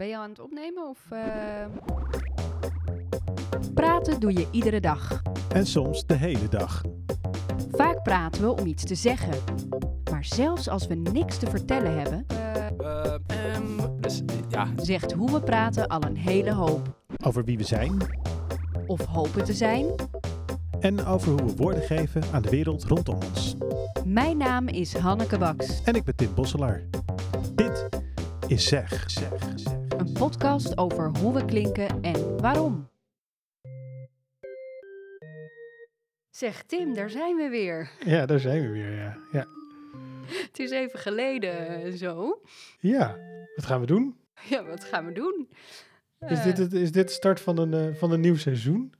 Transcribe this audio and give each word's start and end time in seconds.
ben 0.00 0.08
je 0.08 0.16
aan 0.16 0.28
het 0.30 0.40
opnemen 0.40 0.88
of... 0.88 0.98
eh? 1.10 1.20
Praten 3.74 4.20
doe 4.20 4.32
je 4.32 4.46
iedere 4.50 4.80
dag. 4.80 5.22
En 5.54 5.66
soms 5.66 6.06
de 6.06 6.14
hele 6.14 6.48
dag. 6.48 6.82
Vaak 7.72 8.02
praten 8.02 8.42
we 8.42 8.60
om 8.60 8.66
iets 8.66 8.84
te 8.84 8.94
zeggen. 8.94 9.34
Maar 10.10 10.24
zelfs 10.24 10.68
als 10.68 10.86
we 10.86 10.94
niks 10.94 11.38
te 11.38 11.46
vertellen 11.50 11.98
hebben, 11.98 12.26
dus 14.00 14.22
ja, 14.48 14.66
zegt 14.76 15.12
hoe 15.12 15.32
we 15.32 15.40
praten 15.40 15.86
al 15.88 16.02
een 16.02 16.16
hele 16.16 16.52
hoop. 16.52 16.94
Over 17.24 17.44
wie 17.44 17.56
we 17.56 17.64
zijn 17.64 17.96
Of 18.86 19.04
hopen 19.04 19.44
te 19.44 19.52
zijn. 19.54 19.86
en 20.80 21.04
over 21.04 21.28
hoe 21.30 21.44
we 21.44 21.56
woorden 21.56 21.82
geven 21.82 22.22
aan 22.32 22.42
de 22.42 22.50
wereld 22.50 22.84
rondom 22.84 23.18
ons. 23.30 23.56
Mijn 24.04 24.36
naam 24.36 24.68
is 24.68 24.96
Hanneke 24.96 25.38
Baks. 25.38 25.82
En 25.84 25.94
ik 25.94 26.04
ben 26.04 26.16
Tim 26.16 26.34
Bosselaar. 26.34 26.82
Dit 27.54 27.88
is 28.46 28.64
Zeg. 28.68 29.10
zeg, 29.10 29.28
zeg. 29.54 29.78
Een 30.00 30.12
podcast 30.12 30.78
over 30.78 31.18
hoe 31.18 31.34
we 31.34 31.44
klinken 31.44 32.02
en 32.02 32.40
waarom. 32.40 32.88
Zeg 36.30 36.62
Tim, 36.62 36.94
daar 36.94 37.10
zijn 37.10 37.36
we 37.36 37.48
weer. 37.48 37.90
Ja, 38.04 38.26
daar 38.26 38.40
zijn 38.40 38.62
we 38.62 38.68
weer, 38.68 38.94
ja. 38.94 39.16
Ja, 39.32 39.46
Het 40.26 40.58
is 40.58 40.70
even 40.70 40.98
geleden 40.98 41.68
eh, 41.68 41.92
zo. 41.92 42.40
ja. 42.78 43.18
wat 43.56 43.64
gaan 43.66 43.80
we 43.80 43.86
doen? 43.86 44.16
Ja, 44.48 44.64
wat 44.64 44.84
gaan 44.84 45.06
we 45.06 45.12
doen? 45.12 45.48
Is 46.18 46.38
Eh, 46.38 46.44
dit, 46.44 46.58
het, 46.58 46.72
is 46.72 46.92
dit 46.92 47.06
de 47.06 47.12
start 47.14 47.40
van 47.40 47.58
een, 47.58 47.74
eh, 47.74 47.94
van 47.94 48.10
een 48.12 48.20
nieuw 48.20 48.36
seizoen? 48.36 48.92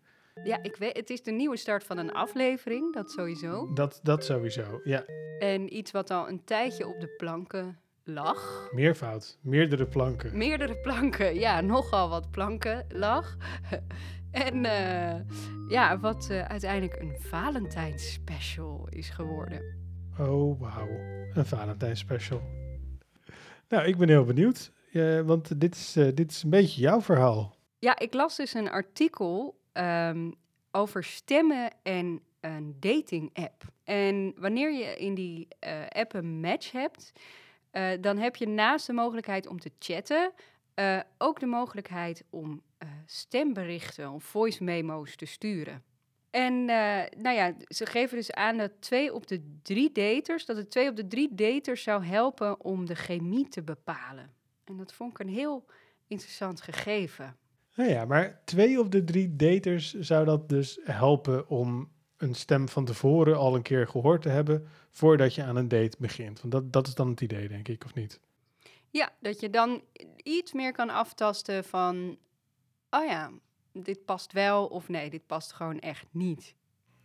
Ja, 0.45 0.63
ik 0.63 0.77
weet, 0.77 0.97
het 0.97 1.11
is 1.11 1.23
de 1.23 1.31
nieuwe 1.31 1.57
start 1.57 1.85
van 1.85 1.99
een 1.99 2.13
aflevering, 2.13 2.95
dat 2.95 3.11
sowieso. 3.11 3.73
Dat, 3.75 4.01
dat 4.03 4.25
sowieso, 4.25 4.81
ja. 4.85 5.05
En 5.39 5.77
iets 5.77 5.91
wat 5.91 6.11
al 6.11 6.29
een 6.29 6.45
tijdje 6.45 6.87
op 6.89 7.01
de 7.01 7.09
planken 7.17 7.79
lag. 8.13 8.69
Meervoud, 8.73 9.39
meerdere 9.41 9.87
planken. 9.87 10.37
Meerdere 10.37 10.77
planken, 10.77 11.35
ja, 11.35 11.61
nogal 11.61 12.09
wat 12.09 12.31
planken 12.31 12.87
lag. 12.89 13.37
en 14.31 14.65
eh, 14.65 15.21
ja, 15.69 15.99
wat 15.99 16.29
eh, 16.31 16.45
uiteindelijk 16.45 17.01
een 17.01 17.17
Valentijns 17.19 18.13
special 18.13 18.89
is 18.91 19.11
geworden. 19.11 19.79
Oh, 20.19 20.61
wauw. 20.61 20.89
Een 21.35 21.47
Valentijn 21.47 21.97
special. 21.97 22.43
Nou, 23.69 23.85
ik 23.87 23.97
ben 23.97 24.09
heel 24.09 24.25
benieuwd. 24.25 24.73
Want 25.25 25.61
dit 25.61 25.75
is, 25.75 25.97
eh, 25.97 26.09
dit 26.15 26.31
is 26.31 26.43
een 26.43 26.51
beetje 26.51 26.81
jouw 26.81 27.01
verhaal. 27.01 27.57
Ja, 27.79 27.99
ik 27.99 28.15
las 28.15 28.37
dus 28.37 28.55
een 28.55 28.71
artikel 28.71 29.61
ehm, 29.73 30.31
over 30.71 31.05
stemmen 31.05 31.71
en 31.83 32.21
een 32.41 32.77
dating 32.81 33.31
app. 33.33 33.65
En 33.85 34.35
wanneer 34.37 34.73
je 34.73 34.97
in 34.97 35.15
die 35.15 35.49
app 35.89 36.15
een 36.15 36.41
match 36.41 36.73
hebt, 36.73 37.13
eh, 37.71 37.91
dan 38.01 38.19
heb 38.19 38.37
je 38.37 38.49
naast 38.49 38.87
de 38.87 38.93
mogelijkheid 38.93 39.47
om 39.47 39.61
te 39.61 39.71
chatten 39.79 40.33
eh, 40.75 41.01
ook 41.19 41.41
de 41.41 41.47
mogelijkheid 41.47 42.25
om 42.31 42.63
eh, 42.79 42.89
stemberichten 43.07 44.11
of 44.11 44.25
voice 44.25 44.65
memo's 44.65 45.17
te 45.17 45.27
sturen. 45.27 45.83
En 46.31 46.65
nou 47.17 47.31
ja, 47.31 47.55
ze 47.67 47.87
geven 47.87 48.17
dus 48.17 48.33
aan 48.33 48.57
dat 48.57 48.71
twee 48.81 49.15
op 49.15 49.27
de 49.27 49.59
drie 49.63 49.93
daters, 49.93 50.47
dat 50.47 50.57
het 50.57 50.71
twee 50.71 50.89
op 50.89 50.97
de 50.97 51.07
drie 51.07 51.35
daters 51.35 51.83
zou 51.83 52.05
helpen 52.05 52.61
om 52.61 52.87
de 52.87 52.95
chemie 52.95 53.49
te 53.49 53.63
bepalen. 53.63 54.31
En 54.65 54.77
dat 54.77 54.93
vond 54.93 55.11
ik 55.11 55.19
een 55.19 55.35
heel 55.35 55.65
interessant 56.07 56.61
gegeven. 56.61 57.37
Nou 57.75 57.91
ja, 57.91 58.05
maar 58.05 58.41
twee 58.45 58.81
op 58.81 58.91
de 58.91 59.05
drie 59.05 59.37
daters 59.37 59.95
zou 59.95 60.25
dat 60.25 60.49
dus 60.49 60.81
helpen 60.83 61.49
om 61.49 61.91
een 62.21 62.35
stem 62.35 62.69
van 62.69 62.85
tevoren 62.85 63.37
al 63.37 63.55
een 63.55 63.63
keer 63.63 63.89
gehoord 63.89 64.23
te 64.23 64.29
hebben 64.29 64.69
voordat 64.91 65.35
je 65.35 65.43
aan 65.43 65.57
een 65.57 65.69
date 65.69 65.97
begint. 65.99 66.41
Want 66.41 66.53
dat, 66.53 66.73
dat 66.73 66.87
is 66.87 66.95
dan 66.95 67.09
het 67.09 67.21
idee, 67.21 67.49
denk 67.49 67.69
ik, 67.69 67.85
of 67.85 67.95
niet? 67.95 68.21
Ja, 68.91 69.13
dat 69.21 69.41
je 69.41 69.51
dan 69.51 69.83
iets 70.17 70.53
meer 70.53 70.73
kan 70.73 70.91
aftasten 70.91 71.65
van, 71.65 72.19
oh 72.91 73.05
ja, 73.05 73.31
dit 73.73 74.05
past 74.05 74.33
wel 74.33 74.67
of 74.67 74.89
nee, 74.89 75.11
dit 75.11 75.27
past 75.27 75.53
gewoon 75.53 75.79
echt 75.79 76.07
niet. 76.11 76.55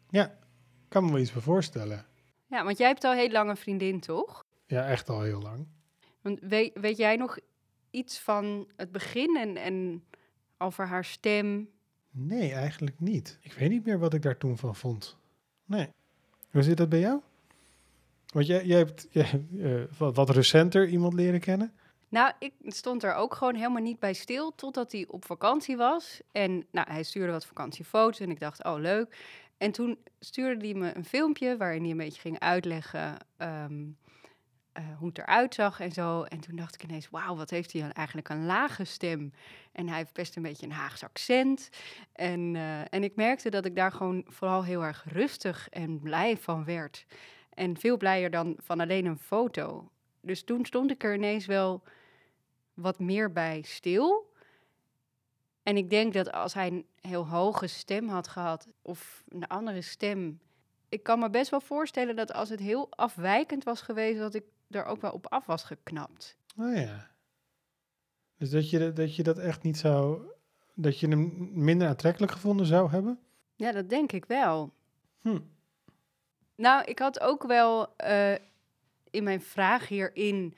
Ja, 0.10 0.38
kan 0.88 1.06
me 1.06 1.12
wel 1.12 1.22
iets 1.22 1.34
bij 1.34 1.42
voorstellen. 1.42 2.06
Ja, 2.48 2.64
want 2.64 2.78
jij 2.78 2.88
hebt 2.88 3.04
al 3.04 3.14
heel 3.14 3.32
lang 3.32 3.50
een 3.50 3.58
vriendin, 3.58 4.00
toch? 4.00 4.46
Ja, 4.66 4.88
echt 4.88 5.10
al 5.10 5.22
heel 5.22 5.42
lang. 5.42 5.68
Want 6.22 6.40
weet, 6.42 6.80
weet 6.80 6.98
jij 6.98 7.16
nog 7.16 7.38
iets 7.92 8.20
van 8.20 8.72
het 8.76 8.92
begin 8.92 9.38
en, 9.38 9.58
en 9.58 10.06
over 10.58 10.88
haar 10.88 11.06
stem? 11.06 11.70
Nee, 12.18 12.54
eigenlijk 12.54 13.00
niet. 13.00 13.38
Ik 13.42 13.54
weet 13.54 13.70
niet 13.70 13.86
meer 13.86 14.00
wat 14.00 14.14
ik 14.14 14.22
daar 14.22 14.38
toen 14.38 14.58
van 14.58 14.76
vond. 14.76 15.18
Nee. 15.66 15.90
Hoe 16.52 16.64
zit 16.64 16.78
dat 16.78 16.90
bij 16.90 17.00
jou? 17.00 17.22
Want 18.34 18.48
jij, 18.48 18.66
hebt 18.66 19.08
eh, 19.12 19.84
wat, 19.98 20.16
wat 20.16 20.30
recenter 20.30 20.88
iemand 20.88 21.14
leren 21.14 21.40
kennen. 21.40 21.74
Nou, 22.10 22.32
ik 22.40 22.54
stond 22.66 23.04
er 23.04 23.14
ook 23.14 23.34
gewoon 23.34 23.56
helemaal 23.56 23.82
niet 23.82 24.00
bij 24.00 24.14
stil 24.14 24.56
totdat 24.56 24.92
hij 24.92 25.06
op 25.08 25.26
vakantie 25.26 25.78
was. 25.78 26.22
En 26.32 26.66
nou, 26.72 26.92
hij 26.92 27.04
stuurde 27.04 27.32
wat 27.32 27.46
vakantiefoto's 27.46 28.20
en 28.20 28.30
ik 28.30 28.40
dacht, 28.40 28.64
oh 28.64 28.80
leuk. 28.80 29.18
En 29.58 29.72
toen 29.72 29.98
stuurde 30.20 30.66
hij 30.66 30.76
me 30.76 30.96
een 30.96 31.06
filmpje 31.06 31.58
waarin 31.58 31.82
hij 31.82 31.92
een 31.92 31.98
beetje 31.98 32.22
ging 32.22 32.40
uitleggen 32.40 33.18
ehm, 33.38 33.84
eh, 34.76 34.84
hoe 34.98 35.08
het 35.08 35.18
eruit 35.18 35.54
zag 35.54 35.80
en 35.80 35.92
zo. 35.92 36.24
En 36.24 36.40
toen 36.40 36.56
dacht 36.56 36.74
ik 36.74 36.84
ineens, 36.84 37.10
wauw, 37.10 37.36
wat 37.36 37.50
heeft 37.50 37.72
hij 37.72 37.82
dan 37.82 37.92
eigenlijk 37.92 38.30
een 38.30 38.46
lage 38.46 38.84
stem. 38.84 39.34
En 39.72 39.88
hij 39.88 39.98
heeft 39.98 40.14
best 40.14 40.36
een 40.36 40.42
beetje 40.42 40.66
een 40.66 40.72
Haags 40.72 41.04
accent. 41.04 41.70
En, 42.12 42.56
eh, 42.56 42.94
en 42.94 43.04
ik 43.04 43.16
merkte 43.16 43.50
dat 43.50 43.66
ik 43.66 43.76
daar 43.76 43.92
gewoon 43.92 44.24
vooral 44.28 44.64
heel 44.64 44.84
erg 44.84 45.06
rustig 45.08 45.70
en 45.70 46.00
blij 46.00 46.38
van 46.38 46.66
werd. 46.66 47.06
En 47.50 47.78
veel 47.78 47.98
blijer 47.98 48.30
dan 48.30 48.56
van 48.58 48.80
alleen 48.80 49.06
een 49.06 49.18
foto. 49.18 49.92
Dus 50.22 50.44
toen 50.44 50.66
stond 50.66 50.92
ik 50.92 51.04
er 51.04 51.14
ineens 51.14 51.46
wel 51.46 51.84
wat 52.74 53.00
meer 53.00 53.32
bij 53.32 53.62
stil. 53.62 54.34
En 55.64 55.78
ik 55.78 55.90
denk 55.90 56.14
dat 56.14 56.32
als 56.32 56.54
hij 56.54 56.68
een 56.68 56.86
heel 57.02 57.28
hoge 57.28 57.68
stem 57.68 58.08
had 58.08 58.28
gehad 58.28 58.68
of 58.82 59.24
een 59.28 59.48
andere 59.48 59.82
stem. 59.82 60.40
Ik 60.90 61.04
kan 61.04 61.20
me 61.20 61.30
best 61.30 61.52
wel 61.52 61.62
voorstellen 61.62 62.16
dat 62.16 62.34
als 62.34 62.50
het 62.50 62.60
heel 62.60 62.92
afwijkend 62.92 63.64
was 63.64 63.82
geweest, 63.82 64.20
dat 64.20 64.34
ik 64.34 64.44
er 64.70 64.86
ook 64.86 65.02
wel 65.02 65.12
op 65.12 65.28
af 65.28 65.46
was 65.46 65.64
geknapt. 65.64 66.38
Oh 66.58 66.76
ja. 66.76 67.12
Dus 68.38 68.50
dat 68.50 68.70
je, 68.70 68.94
dat 68.94 69.16
je 69.16 69.24
dat 69.24 69.38
echt 69.38 69.64
niet 69.64 69.78
zou... 69.78 70.22
Dat 70.74 71.00
je 71.00 71.08
hem 71.08 71.50
minder 71.64 71.88
aantrekkelijk 71.88 72.32
gevonden 72.32 72.66
zou 72.66 72.90
hebben? 72.90 73.20
Ja, 73.56 73.72
dat 73.72 73.90
denk 73.90 74.12
ik 74.12 74.26
wel. 74.26 74.74
Hm. 75.22 75.40
Nou, 76.56 76.84
ik 76.84 77.00
had 77.00 77.20
ook 77.20 77.44
wel 77.48 77.96
eh, 77.96 78.34
in 79.10 79.24
mijn 79.24 79.42
vraag 79.42 79.88
hierin 79.88 80.56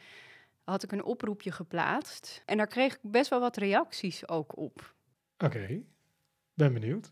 had 0.63 0.84
ik 0.84 0.91
een 0.91 1.03
oproepje 1.03 1.51
geplaatst. 1.51 2.41
En 2.46 2.57
daar 2.57 2.67
kreeg 2.67 2.94
ik 2.94 3.00
best 3.01 3.29
wel 3.29 3.40
wat 3.40 3.57
reacties 3.57 4.28
ook 4.28 4.57
op. 4.57 4.96
Oké, 5.38 5.84
ben 6.53 6.73
benieuwd. 6.73 7.12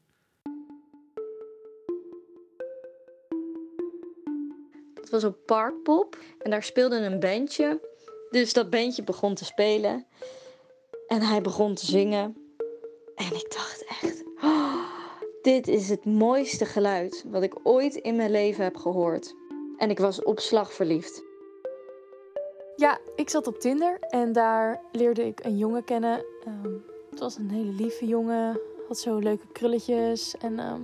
Het 5.05 5.13
was 5.13 5.23
op 5.23 5.37
Parkpop 5.45 6.17
en 6.39 6.51
daar 6.51 6.63
speelde 6.63 6.95
een 6.95 7.19
bandje. 7.19 7.79
Dus 8.29 8.53
dat 8.53 8.69
bandje 8.69 9.03
begon 9.03 9.35
te 9.35 9.45
spelen. 9.45 10.05
En 11.07 11.21
hij 11.21 11.41
begon 11.41 11.73
te 11.73 11.85
zingen. 11.85 12.37
En 13.15 13.25
ik 13.25 13.51
dacht 13.51 13.85
echt, 13.85 14.23
"Oh, 14.41 14.83
dit 15.41 15.67
is 15.67 15.89
het 15.89 16.05
mooiste 16.05 16.65
geluid 16.65 17.25
wat 17.27 17.43
ik 17.43 17.53
ooit 17.63 17.95
in 17.95 18.15
mijn 18.15 18.31
leven 18.31 18.63
heb 18.63 18.77
gehoord. 18.77 19.35
En 19.77 19.89
ik 19.89 19.99
was 19.99 20.23
op 20.23 20.39
slag 20.39 20.73
verliefd. 20.73 21.23
Ja, 22.75 22.99
ik 23.15 23.29
zat 23.29 23.47
op 23.47 23.59
Tinder 23.59 23.99
en 23.99 24.33
daar 24.33 24.81
leerde 24.91 25.25
ik 25.25 25.43
een 25.43 25.57
jongen 25.57 25.83
kennen. 25.83 26.25
Ehm, 26.45 26.73
het 27.09 27.19
was 27.19 27.37
een 27.37 27.49
hele 27.49 27.71
lieve 27.71 28.05
jongen, 28.05 28.59
had 28.87 28.97
zo 28.97 29.17
leuke 29.17 29.47
krulletjes 29.51 30.35
en 30.37 30.59
ehm, 30.59 30.81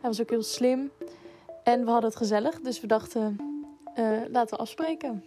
hij 0.00 0.08
was 0.10 0.20
ook 0.20 0.30
heel 0.30 0.42
slim. 0.42 0.90
En 1.64 1.84
we 1.84 1.90
hadden 1.90 2.10
het 2.10 2.18
gezellig, 2.18 2.60
dus 2.60 2.80
we 2.80 2.86
dachten, 2.86 3.49
eh, 3.94 4.20
laten 4.30 4.56
we 4.56 4.62
afspreken. 4.62 5.24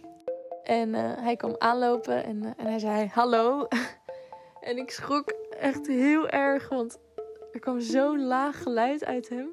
En 0.64 0.94
eh, 0.94 1.10
hij 1.16 1.36
kwam 1.36 1.54
aanlopen 1.58 2.24
en, 2.24 2.44
eh, 2.44 2.50
en 2.56 2.66
hij 2.66 2.78
zei 2.78 3.10
hallo. 3.12 3.66
en 4.68 4.76
ik 4.76 4.90
schrok 4.90 5.30
echt 5.60 5.86
heel 5.86 6.28
erg, 6.28 6.68
want 6.68 6.98
er 7.52 7.60
kwam 7.60 7.80
zo'n 7.80 8.26
laag 8.26 8.62
geluid 8.62 9.04
uit 9.04 9.28
hem. 9.28 9.50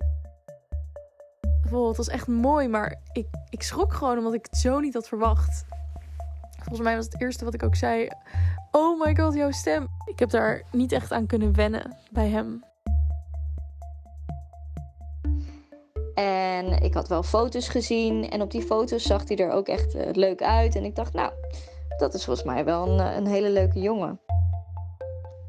Wow, 1.69 1.88
het 1.88 1.97
was 1.97 2.09
echt 2.09 2.27
mooi, 2.27 2.68
maar 2.68 3.00
ik, 3.12 3.27
ik 3.50 3.63
schrok 3.63 3.94
gewoon 3.94 4.18
omdat 4.18 4.33
ik 4.33 4.45
het 4.45 4.57
zo 4.57 4.80
niet 4.80 4.94
had 4.94 5.07
verwacht. 5.07 5.65
Volgens 6.57 6.81
mij 6.81 6.95
was 6.95 7.06
het 7.06 7.21
eerste 7.21 7.45
wat 7.45 7.53
ik 7.53 7.63
ook 7.63 7.75
zei: 7.75 8.07
Oh 8.71 9.00
my 9.00 9.15
god, 9.15 9.33
jouw 9.33 9.51
stem. 9.51 9.88
Ik 10.06 10.19
heb 10.19 10.30
daar 10.30 10.62
niet 10.71 10.91
echt 10.91 11.12
aan 11.12 11.27
kunnen 11.27 11.56
wennen 11.56 11.97
bij 12.12 12.30
hem. 12.30 12.63
En 16.13 16.81
ik 16.83 16.93
had 16.93 17.07
wel 17.07 17.23
foto's 17.23 17.67
gezien. 17.67 18.29
En 18.29 18.41
op 18.41 18.51
die 18.51 18.61
foto's 18.61 19.03
zag 19.03 19.27
hij 19.27 19.37
er 19.37 19.51
ook 19.51 19.67
echt 19.67 19.95
eh, 19.95 20.07
leuk 20.11 20.41
uit. 20.41 20.75
En 20.75 20.83
ik 20.83 20.95
dacht, 20.95 21.13
nou, 21.13 21.31
dat 21.97 22.13
is 22.13 22.25
volgens 22.25 22.45
mij 22.45 22.65
wel 22.65 22.87
een, 22.87 22.99
eh, 22.99 23.15
een 23.15 23.27
hele 23.27 23.49
leuke 23.49 23.79
jongen. 23.79 24.19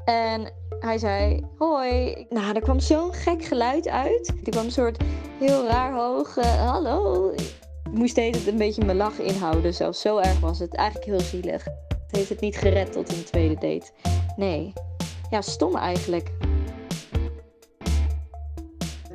En 0.05 0.51
hij 0.79 0.97
zei, 0.97 1.45
hoi. 1.57 2.25
Nou, 2.29 2.55
er 2.55 2.61
kwam 2.61 2.79
zo'n 2.79 3.13
gek 3.13 3.43
geluid 3.43 3.87
uit. 3.87 4.27
Er 4.43 4.51
kwam 4.51 4.65
een 4.65 4.71
soort 4.71 5.03
heel 5.39 5.67
raar 5.67 5.93
hoog, 5.93 6.37
eh, 6.37 6.71
hallo. 6.71 7.29
Ik 7.31 7.89
moest 7.91 8.15
het 8.15 8.47
een 8.47 8.57
beetje 8.57 8.85
mijn 8.85 8.97
lach 8.97 9.19
inhouden. 9.19 9.73
Zelfs 9.73 10.01
zo 10.01 10.17
erg 10.17 10.39
was 10.39 10.59
het. 10.59 10.75
Eigenlijk 10.75 11.09
heel 11.09 11.19
zielig. 11.19 11.63
Het 11.63 12.15
heeft 12.15 12.29
het 12.29 12.39
niet 12.39 12.57
gered 12.57 12.91
tot 12.91 13.11
een 13.11 13.23
tweede 13.23 13.53
date. 13.53 13.91
Nee. 14.35 14.73
Ja, 15.29 15.41
stom 15.41 15.75
eigenlijk. 15.75 16.31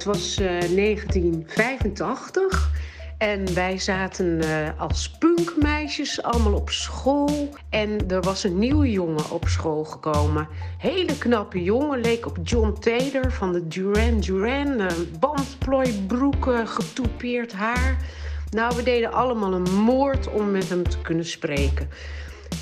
Was 0.08 0.36
eh, 0.36 0.46
1985 0.46 2.70
en 3.18 3.54
wij 3.54 3.78
zaten 3.78 4.40
eh, 4.40 4.80
als 4.80 5.10
punkmeisjes 5.10 6.22
allemaal 6.22 6.54
op 6.54 6.70
school. 6.70 7.48
En 7.70 8.08
er 8.08 8.20
was 8.20 8.44
een 8.44 8.58
nieuwe 8.58 8.90
jongen 8.90 9.30
op 9.30 9.48
school 9.48 9.84
gekomen. 9.84 10.48
Hele 10.78 11.18
knappe 11.18 11.62
jongen, 11.62 12.00
leek 12.00 12.26
op 12.26 12.38
John 12.42 12.76
Taylor 12.80 13.32
van 13.32 13.52
de 13.52 13.68
Duran 13.68 14.20
Duran. 14.20 14.80
Uh, 14.80 14.86
bandplooibroeken, 15.18 16.68
getoupeerd 16.68 17.52
haar. 17.52 17.96
Nou, 18.50 18.76
we 18.76 18.82
deden 18.82 19.12
allemaal 19.12 19.52
een 19.52 19.74
moord 19.74 20.32
om 20.32 20.50
met 20.50 20.68
hem 20.68 20.88
te 20.88 20.98
kunnen 20.98 21.26
spreken. 21.26 21.88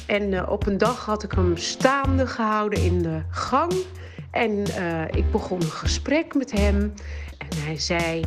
En 0.07 0.49
op 0.49 0.67
een 0.67 0.79
dag 0.79 1.05
had 1.05 1.23
ik 1.23 1.33
hem 1.33 1.57
staande 1.57 2.27
gehouden 2.27 2.83
in 2.83 3.03
de 3.03 3.23
gang. 3.31 3.73
En 4.31 4.65
ik 5.11 5.31
begon 5.31 5.61
een 5.61 5.71
gesprek 5.71 6.35
met 6.35 6.53
hem. 6.53 6.95
En 7.51 7.63
hij 7.65 7.79
zei: 7.79 8.25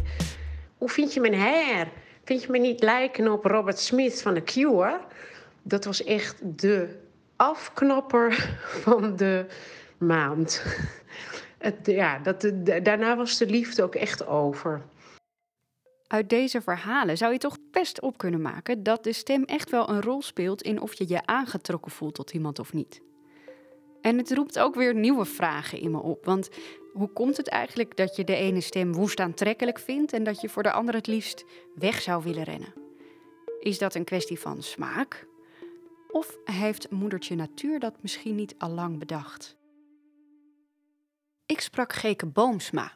Hoe 0.77 0.89
vind 0.89 1.13
je 1.13 1.19
mijn 1.19 1.36
haar? 1.36 1.92
Vind 2.24 2.44
je 2.44 2.51
me 2.51 2.57
niet 2.57 2.81
lijken 2.81 3.31
op 3.31 3.45
Robert 3.45 3.80
Smith 3.80 4.21
van 4.21 4.33
The 4.33 4.44
Cure? 4.44 5.00
Dat 5.62 5.86
was 5.86 6.04
echt 6.04 6.62
de 6.62 7.00
afknapper 7.36 8.57
van 8.83 9.16
de 9.16 9.45
maand. 9.98 10.63
Het, 11.57 11.75
ja, 11.83 12.19
dat, 12.19 12.51
daarna 12.83 13.16
was 13.16 13.38
de 13.38 13.45
liefde 13.45 13.83
ook 13.83 13.95
echt 13.95 14.27
over. 14.27 14.81
Uit 16.07 16.30
deze 16.30 16.62
verhalen 16.62 17.18
zou 17.18 17.31
je 17.31 17.38
toch 17.38 17.57
best 17.71 18.01
op 18.01 18.18
kunnen 18.18 18.42
maken 18.42 18.83
dat 18.83 19.04
de 19.04 19.13
stem 19.13 19.44
echt 19.44 19.69
wel 19.69 19.89
een 19.89 20.01
rol 20.01 20.21
speelt 20.21 20.62
in 20.62 20.81
of 20.81 20.94
je 20.94 21.06
je 21.07 21.25
aangetrokken 21.25 21.92
voelt 21.92 22.16
tot 22.16 22.31
iemand 22.31 22.60
of 22.60 22.74
niet. 22.74 23.01
En 24.01 24.18
het 24.18 24.33
roept 24.33 24.60
ook 24.60 24.75
weer 24.75 24.95
nieuwe 24.95 25.25
vragen 25.25 25.80
in 25.80 25.92
me 25.92 26.01
op. 26.01 26.25
Want 26.25 26.50
hoe 26.94 27.13
komt 27.13 27.38
het 27.38 27.47
eigenlijk 27.47 27.97
dat 27.97 28.15
je 28.15 28.24
de 28.24 28.36
ene 28.36 28.62
stem 28.62 28.94
woest 28.94 29.19
aantrekkelijk 29.19 29.80
vindt 29.80 30.13
en 30.13 30.24
dat 30.24 30.41
je 30.41 30.50
voor 30.50 30.63
de 30.63 30.71
andere 30.71 30.97
het 30.97 31.07
liefst 31.07 31.45
weg 31.75 32.01
zou 32.01 32.24
willen 32.24 32.44
rennen? 32.44 32.74
Is 33.59 33.77
dat 33.77 33.95
een 33.95 34.03
kwestie 34.03 34.39
van 34.39 34.63
smaak? 34.63 35.27
Of 36.12 36.38
heeft 36.44 36.91
moedertje 36.91 37.36
natuur 37.36 37.80
dat 37.80 37.94
misschien 38.01 38.36
niet 38.36 38.56
al 38.57 38.69
lang 38.69 39.00
bedacht? 39.00 39.57
Ik 41.45 41.62
sprak 41.62 41.94
Geke 41.94 42.25
Boomsma. 42.25 42.92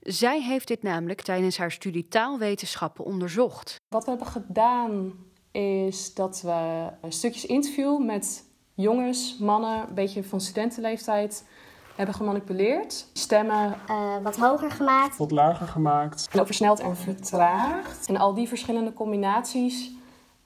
Zij 0.00 0.42
heeft 0.42 0.68
dit 0.68 0.82
namelijk 0.82 1.20
tijdens 1.20 1.56
haar 1.56 1.72
studie 1.72 2.08
taalwetenschappen 2.08 3.04
onderzocht. 3.04 3.80
Wat 3.88 4.04
we 4.04 4.10
hebben 4.10 4.28
gedaan 4.28 5.12
is 5.50 6.14
dat 6.14 6.40
we 6.42 6.88
stukjes 7.08 7.46
interview 7.46 8.04
met 8.04 8.44
jongens, 8.74 9.38
mannen, 9.38 9.88
een 9.88 9.94
beetje 9.94 10.24
van 10.24 10.40
studentenleeftijd 10.40 11.44
hebben 11.94 12.14
gemanipuleerd. 12.14 13.06
Stemmen 13.12 13.74
uh, 13.90 14.16
wat 14.22 14.36
hoger 14.36 14.70
gemaakt. 14.70 15.16
Wat 15.16 15.30
lager 15.30 15.66
gemaakt. 15.66 16.28
En 16.32 16.40
ook 16.40 16.46
versneld 16.46 16.80
en 16.80 16.96
vertraagd. 16.96 18.06
En 18.06 18.16
al 18.16 18.34
die 18.34 18.48
verschillende 18.48 18.92
combinaties 18.92 19.90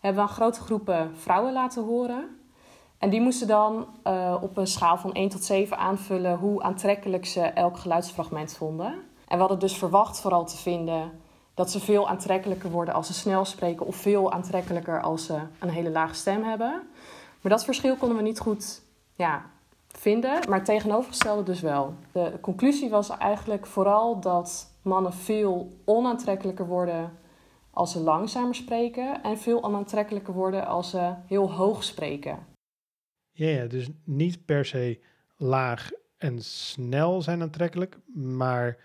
hebben 0.00 0.22
we 0.22 0.28
aan 0.28 0.34
grote 0.34 0.60
groepen 0.60 1.12
vrouwen 1.16 1.52
laten 1.52 1.84
horen. 1.84 2.24
En 2.98 3.10
die 3.10 3.20
moesten 3.20 3.46
dan 3.46 3.86
uh, 4.04 4.36
op 4.40 4.56
een 4.56 4.66
schaal 4.66 4.98
van 4.98 5.12
1 5.12 5.28
tot 5.28 5.44
7 5.44 5.78
aanvullen 5.78 6.36
hoe 6.38 6.62
aantrekkelijk 6.62 7.26
ze 7.26 7.40
elk 7.40 7.78
geluidsfragment 7.78 8.54
vonden. 8.54 8.92
En 9.28 9.34
we 9.34 9.38
hadden 9.38 9.58
dus 9.58 9.76
verwacht 9.76 10.20
vooral 10.20 10.46
te 10.46 10.56
vinden 10.56 11.20
dat 11.54 11.70
ze 11.70 11.80
veel 11.80 12.08
aantrekkelijker 12.08 12.70
worden 12.70 12.94
als 12.94 13.06
ze 13.06 13.14
snel 13.14 13.44
spreken 13.44 13.86
of 13.86 13.96
veel 13.96 14.32
aantrekkelijker 14.32 15.02
als 15.02 15.26
ze 15.26 15.38
een 15.58 15.68
hele 15.68 15.90
lage 15.90 16.14
stem 16.14 16.42
hebben. 16.42 16.82
Maar 17.40 17.52
dat 17.52 17.64
verschil 17.64 17.96
konden 17.96 18.16
we 18.16 18.22
niet 18.22 18.38
goed 18.38 18.82
ja, 19.14 19.42
vinden, 19.98 20.48
maar 20.48 20.58
het 20.58 20.64
tegenovergestelde 20.64 21.42
dus 21.42 21.60
wel. 21.60 21.94
De 22.12 22.32
conclusie 22.40 22.90
was 22.90 23.08
eigenlijk 23.08 23.66
vooral 23.66 24.20
dat 24.20 24.78
mannen 24.82 25.12
veel 25.12 25.80
onaantrekkelijker 25.84 26.66
worden 26.66 27.18
als 27.70 27.92
ze 27.92 28.00
langzamer 28.00 28.54
spreken 28.54 29.22
en 29.22 29.38
veel 29.38 29.64
onaantrekkelijker 29.64 30.34
worden 30.34 30.66
als 30.66 30.90
ze 30.90 31.14
heel 31.26 31.52
hoog 31.52 31.84
spreken. 31.84 32.46
Ja, 33.30 33.48
ja 33.48 33.66
dus 33.66 33.88
niet 34.04 34.44
per 34.44 34.64
se 34.64 35.00
laag 35.36 35.90
en 36.16 36.42
snel 36.42 37.22
zijn 37.22 37.42
aantrekkelijk, 37.42 37.98
maar 38.14 38.76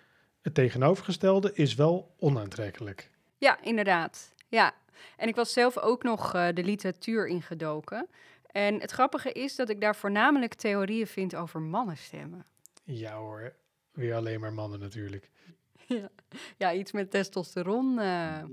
het 0.42 0.54
tegenovergestelde 0.54 1.52
is 1.54 1.76
wel 1.76 2.16
onaantrekkelijk. 2.20 3.10
Ja, 3.38 3.62
inderdaad. 3.62 4.34
Ja, 4.48 4.74
en 5.18 5.28
ik 5.28 5.36
was 5.36 5.54
zelf 5.54 5.78
ook 5.78 6.04
nog 6.04 6.36
uh, 6.36 6.48
de 6.54 6.64
literatuur 6.64 7.28
ingedoken. 7.28 8.08
En 8.52 8.80
het 8.80 8.92
grappige 8.92 9.32
is 9.32 9.56
dat 9.56 9.70
ik 9.70 9.82
daar 9.82 9.96
voornamelijk 9.96 10.54
theorieën 10.54 11.08
vind 11.08 11.36
over 11.36 11.62
mannenstemmen. 11.62 12.46
Ja 12.84 13.16
hoor, 13.16 13.54
weer 13.92 14.16
alleen 14.16 14.40
maar 14.40 14.54
mannen 14.54 14.80
natuurlijk. 14.80 15.30
ja. 15.88 16.10
ja, 16.58 16.74
iets 16.74 16.92
met 16.92 17.12
testosteron. 17.12 18.00
Uh... 18.00 18.44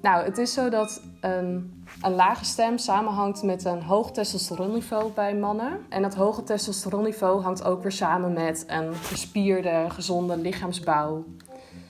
Nou, 0.00 0.24
het 0.24 0.38
is 0.38 0.52
zo 0.52 0.68
dat 0.68 1.02
een, 1.20 1.82
een 2.02 2.14
lage 2.14 2.44
stem 2.44 2.78
samenhangt 2.78 3.42
met 3.42 3.64
een 3.64 3.82
hoog 3.82 4.10
testosteronniveau 4.10 5.12
bij 5.12 5.36
mannen. 5.36 5.86
En 5.88 6.02
dat 6.02 6.14
hoge 6.14 6.42
testosteronniveau 6.42 7.42
hangt 7.42 7.64
ook 7.64 7.82
weer 7.82 7.92
samen 7.92 8.32
met 8.32 8.64
een 8.66 8.94
gespierde, 8.94 9.86
gezonde 9.88 10.36
lichaamsbouw 10.36 11.24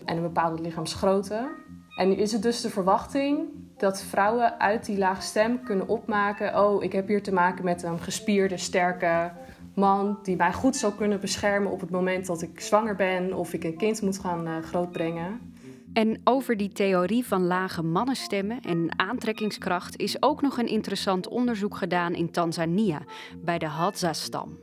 en 0.05 0.17
een 0.17 0.23
bepaalde 0.23 0.63
lichaamsgrootte. 0.63 1.51
En 1.97 2.09
nu 2.09 2.15
is 2.15 2.33
het 2.33 2.43
dus 2.43 2.61
de 2.61 2.71
verwachting 2.71 3.49
dat 3.81 4.03
vrouwen 4.03 4.61
uit 4.61 4.87
die 4.87 4.99
lage 4.99 5.23
stem 5.23 5.63
kunnen 5.63 5.89
opmaken: 5.89 6.65
oh, 6.65 6.83
ik 6.83 6.93
heb 6.93 7.09
hier 7.09 7.23
te 7.23 7.33
maken 7.33 7.65
met 7.65 7.83
een 7.83 7.99
gespierde, 7.99 8.57
sterke 8.57 9.33
man 9.75 10.19
die 10.23 10.37
mij 10.37 10.53
goed 10.53 10.77
zou 10.77 10.93
kunnen 10.95 11.21
beschermen 11.21 11.73
op 11.73 11.81
het 11.81 11.91
moment 11.91 12.27
dat 12.27 12.43
ik 12.43 12.61
zwanger 12.61 12.97
ben 12.97 13.33
of 13.33 13.53
ik 13.53 13.65
een 13.65 13.77
kind 13.77 14.03
moet 14.03 14.19
gaan 14.19 14.47
uh, 14.47 14.59
grootbrengen. 14.63 15.55
En 15.93 16.21
over 16.25 16.57
die 16.57 16.69
theorie 16.69 17.27
van 17.27 17.47
lage 17.47 17.83
mannenstemmen 17.83 18.61
en 18.61 18.99
aantrekkingskracht 18.99 19.97
is 19.97 20.23
ook 20.23 20.43
nog 20.43 20.59
een 20.59 20.69
interessant 20.69 21.29
onderzoek 21.29 21.77
gedaan 21.77 22.15
in 22.15 22.31
Tanzania 22.31 23.03
bij 23.45 23.59
de 23.59 23.67
Hadza-stam. 23.67 24.59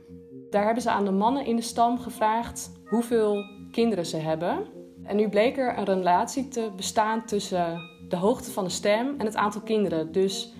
Daar 0.50 0.64
hebben 0.64 0.82
ze 0.82 0.90
aan 0.90 1.04
de 1.04 1.10
mannen 1.10 1.46
in 1.46 1.56
de 1.56 1.62
stam 1.62 1.98
gevraagd 1.98 2.70
hoeveel 2.84 3.44
kinderen 3.70 4.06
ze 4.06 4.16
hebben. 4.16 4.66
En 5.04 5.16
nu 5.16 5.28
bleek 5.28 5.58
er 5.58 5.78
een 5.78 5.84
relatie 5.84 6.48
te 6.48 6.72
bestaan 6.76 7.24
tussen 7.26 7.80
de 8.08 8.16
hoogte 8.16 8.50
van 8.50 8.64
de 8.64 8.70
stem 8.70 9.14
en 9.18 9.26
het 9.26 9.36
aantal 9.36 9.60
kinderen. 9.60 10.12
Dus 10.12 10.52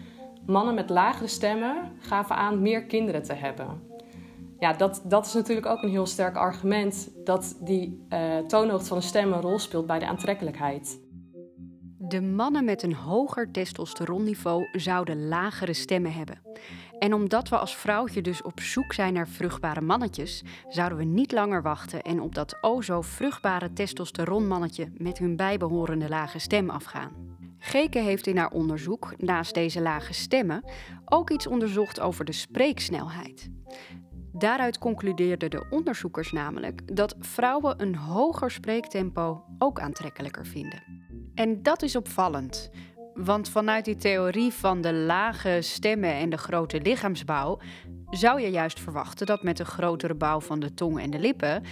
mannen 0.46 0.74
met 0.74 0.90
lagere 0.90 1.28
stemmen 1.28 1.76
gaven 2.00 2.36
aan 2.36 2.62
meer 2.62 2.84
kinderen 2.84 3.22
te 3.22 3.32
hebben. 3.32 3.82
Ja, 4.58 4.72
dat, 4.72 5.02
dat 5.04 5.26
is 5.26 5.32
natuurlijk 5.32 5.66
ook 5.66 5.82
een 5.82 5.90
heel 5.90 6.06
sterk 6.06 6.36
argument 6.36 7.10
dat 7.24 7.58
die 7.60 8.06
uh, 8.08 8.38
toonhoogte 8.38 8.86
van 8.86 8.98
de 8.98 9.04
stem 9.04 9.32
een 9.32 9.40
rol 9.40 9.58
speelt 9.58 9.86
bij 9.86 9.98
de 9.98 10.06
aantrekkelijkheid. 10.06 11.00
De 11.98 12.20
mannen 12.20 12.64
met 12.64 12.82
een 12.82 12.94
hoger 12.94 13.50
testosteronniveau 13.50 14.68
zouden 14.72 15.28
lagere 15.28 15.72
stemmen 15.72 16.12
hebben. 16.12 16.40
En 16.98 17.14
omdat 17.14 17.48
we 17.48 17.58
als 17.58 17.76
vrouwtje 17.76 18.20
dus 18.20 18.42
op 18.42 18.60
zoek 18.60 18.92
zijn 18.92 19.12
naar 19.12 19.28
vruchtbare 19.28 19.80
mannetjes, 19.80 20.42
zouden 20.68 20.98
we 20.98 21.04
niet 21.04 21.32
langer 21.32 21.62
wachten 21.62 22.02
en 22.02 22.20
op 22.20 22.34
dat 22.34 22.58
o 22.60 22.82
zo 22.82 23.02
vruchtbare 23.02 23.72
testosteronmannetje 23.72 24.90
met 24.96 25.18
hun 25.18 25.36
bijbehorende 25.36 26.08
lage 26.08 26.38
stem 26.38 26.70
afgaan. 26.70 27.37
Geke 27.58 27.98
heeft 27.98 28.26
in 28.26 28.36
haar 28.36 28.50
onderzoek, 28.50 29.14
naast 29.16 29.54
deze 29.54 29.80
lage 29.80 30.12
stemmen, 30.12 30.64
ook 31.04 31.30
iets 31.30 31.46
onderzocht 31.46 32.00
over 32.00 32.24
de 32.24 32.32
spreeksnelheid. 32.32 33.48
Daaruit 34.32 34.78
concludeerden 34.78 35.50
de 35.50 35.66
onderzoekers 35.70 36.32
namelijk 36.32 36.96
dat 36.96 37.16
vrouwen 37.18 37.82
een 37.82 37.96
hoger 37.96 38.50
spreektempo 38.50 39.44
ook 39.58 39.80
aantrekkelijker 39.80 40.46
vinden. 40.46 40.82
En 41.34 41.62
dat 41.62 41.82
is 41.82 41.96
opvallend, 41.96 42.70
want 43.14 43.48
vanuit 43.48 43.84
die 43.84 43.96
theorie 43.96 44.52
van 44.52 44.80
de 44.80 44.92
lage 44.92 45.58
stemmen 45.60 46.12
en 46.12 46.30
de 46.30 46.38
grote 46.38 46.80
lichaamsbouw 46.80 47.58
zou 48.10 48.40
je 48.40 48.50
juist 48.50 48.80
verwachten 48.80 49.26
dat 49.26 49.42
met 49.42 49.58
een 49.58 49.66
grotere 49.66 50.14
bouw 50.14 50.40
van 50.40 50.60
de 50.60 50.74
tong 50.74 51.00
en 51.00 51.10
de 51.10 51.18
lippen 51.18 51.62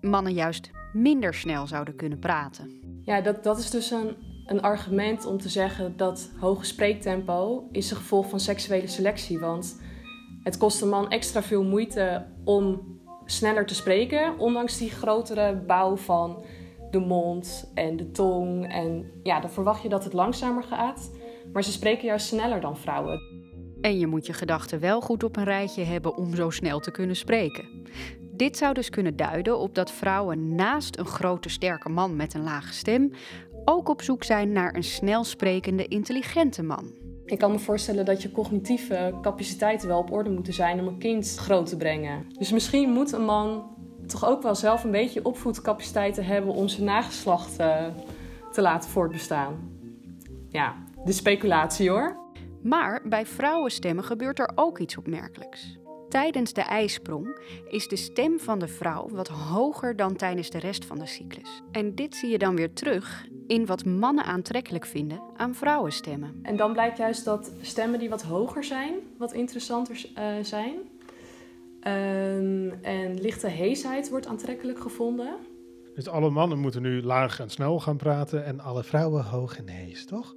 mannen 0.00 0.32
juist 0.32 0.70
minder 0.92 1.34
snel 1.34 1.66
zouden 1.66 1.96
kunnen 1.96 2.18
praten. 2.18 2.70
Ja, 3.02 3.20
dat, 3.20 3.44
dat 3.44 3.58
is 3.58 3.70
dus 3.70 3.90
een, 3.90 4.16
een 4.46 4.62
argument 4.62 5.26
om 5.26 5.38
te 5.38 5.48
zeggen 5.48 5.96
dat 5.96 6.30
hoge 6.38 6.64
spreektempo 6.64 7.68
is 7.72 7.90
een 7.90 7.96
gevolg 7.96 8.28
van 8.28 8.40
seksuele 8.40 8.86
selectie. 8.86 9.38
Want 9.38 9.80
het 10.42 10.56
kost 10.56 10.82
een 10.82 10.88
man 10.88 11.10
extra 11.10 11.42
veel 11.42 11.64
moeite 11.64 12.26
om 12.44 12.94
sneller 13.24 13.66
te 13.66 13.74
spreken, 13.74 14.38
ondanks 14.38 14.78
die 14.78 14.90
grotere 14.90 15.54
bouw 15.66 15.96
van 15.96 16.44
de 16.90 16.98
mond 16.98 17.70
en 17.74 17.96
de 17.96 18.10
tong. 18.10 18.72
En 18.72 19.10
ja, 19.22 19.40
dan 19.40 19.50
verwacht 19.50 19.82
je 19.82 19.88
dat 19.88 20.04
het 20.04 20.12
langzamer 20.12 20.62
gaat. 20.62 21.10
Maar 21.52 21.64
ze 21.64 21.72
spreken 21.72 22.06
juist 22.06 22.26
sneller 22.26 22.60
dan 22.60 22.76
vrouwen. 22.76 23.20
En 23.80 23.98
je 23.98 24.06
moet 24.06 24.26
je 24.26 24.32
gedachten 24.32 24.80
wel 24.80 25.00
goed 25.00 25.24
op 25.24 25.36
een 25.36 25.44
rijtje 25.44 25.84
hebben 25.84 26.16
om 26.16 26.34
zo 26.34 26.50
snel 26.50 26.80
te 26.80 26.90
kunnen 26.90 27.16
spreken. 27.16 27.68
Dit 28.32 28.56
zou 28.56 28.74
dus 28.74 28.90
kunnen 28.90 29.16
duiden 29.16 29.58
op 29.58 29.74
dat 29.74 29.90
vrouwen 29.90 30.54
naast 30.54 30.98
een 30.98 31.06
grote 31.06 31.48
sterke 31.48 31.88
man 31.88 32.16
met 32.16 32.34
een 32.34 32.42
lage 32.42 32.72
stem 32.72 33.12
ook 33.68 33.88
op 33.88 34.02
zoek 34.02 34.24
zijn 34.24 34.52
naar 34.52 34.74
een 34.74 34.84
snel 34.84 35.24
sprekende, 35.24 35.88
intelligente 35.88 36.62
man. 36.62 36.92
Ik 37.24 37.38
kan 37.38 37.50
me 37.50 37.58
voorstellen 37.58 38.04
dat 38.04 38.22
je 38.22 38.32
cognitieve 38.32 39.14
capaciteiten 39.22 39.88
wel 39.88 39.98
op 39.98 40.12
orde 40.12 40.30
moeten 40.30 40.52
zijn 40.52 40.80
om 40.80 40.86
een 40.86 40.98
kind 40.98 41.36
groot 41.36 41.66
te 41.66 41.76
brengen. 41.76 42.26
Dus 42.38 42.52
misschien 42.52 42.90
moet 42.90 43.12
een 43.12 43.24
man 43.24 43.74
toch 44.06 44.26
ook 44.26 44.42
wel 44.42 44.54
zelf 44.54 44.84
een 44.84 44.90
beetje 44.90 45.24
opvoedcapaciteiten 45.24 46.24
hebben 46.24 46.54
om 46.54 46.68
zijn 46.68 46.84
nageslacht 46.84 47.60
uh, 47.60 47.86
te 48.52 48.60
laten 48.60 48.90
voortbestaan. 48.90 49.54
Ja, 50.48 50.74
de 51.04 51.12
speculatie 51.12 51.90
hoor. 51.90 52.16
Maar 52.62 53.02
bij 53.08 53.26
vrouwenstemmen 53.26 54.04
gebeurt 54.04 54.38
er 54.38 54.50
ook 54.54 54.78
iets 54.78 54.96
opmerkelijks. 54.96 55.78
Tijdens 56.16 56.52
de 56.52 56.60
ijsprong 56.62 57.38
is 57.68 57.88
de 57.88 57.96
stem 57.96 58.38
van 58.38 58.58
de 58.58 58.68
vrouw 58.68 59.08
wat 59.08 59.28
hoger 59.28 59.96
dan 59.96 60.16
tijdens 60.16 60.50
de 60.50 60.58
rest 60.58 60.84
van 60.84 60.98
de 60.98 61.06
cyclus. 61.06 61.62
En 61.72 61.94
dit 61.94 62.14
zie 62.14 62.30
je 62.30 62.38
dan 62.38 62.56
weer 62.56 62.72
terug 62.72 63.26
in 63.46 63.66
wat 63.66 63.84
mannen 63.84 64.24
aantrekkelijk 64.24 64.86
vinden 64.86 65.20
aan 65.36 65.54
vrouwenstemmen. 65.54 66.40
En 66.42 66.56
dan 66.56 66.72
blijkt 66.72 66.98
juist 66.98 67.24
dat 67.24 67.52
stemmen 67.60 67.98
die 67.98 68.08
wat 68.08 68.22
hoger 68.22 68.64
zijn, 68.64 68.94
wat 69.18 69.32
interessanter 69.32 70.10
uh, 70.18 70.24
zijn. 70.42 70.74
Um, 70.74 72.72
en 72.82 73.20
lichte 73.20 73.48
heesheid 73.48 74.08
wordt 74.08 74.26
aantrekkelijk 74.26 74.80
gevonden. 74.80 75.36
Dus 75.94 76.08
alle 76.08 76.30
mannen 76.30 76.58
moeten 76.58 76.82
nu 76.82 77.02
laag 77.02 77.40
en 77.40 77.50
snel 77.50 77.80
gaan 77.80 77.96
praten 77.96 78.44
en 78.44 78.60
alle 78.60 78.84
vrouwen 78.84 79.24
hoog 79.24 79.58
en 79.58 79.68
hees, 79.68 80.06
toch? 80.06 80.34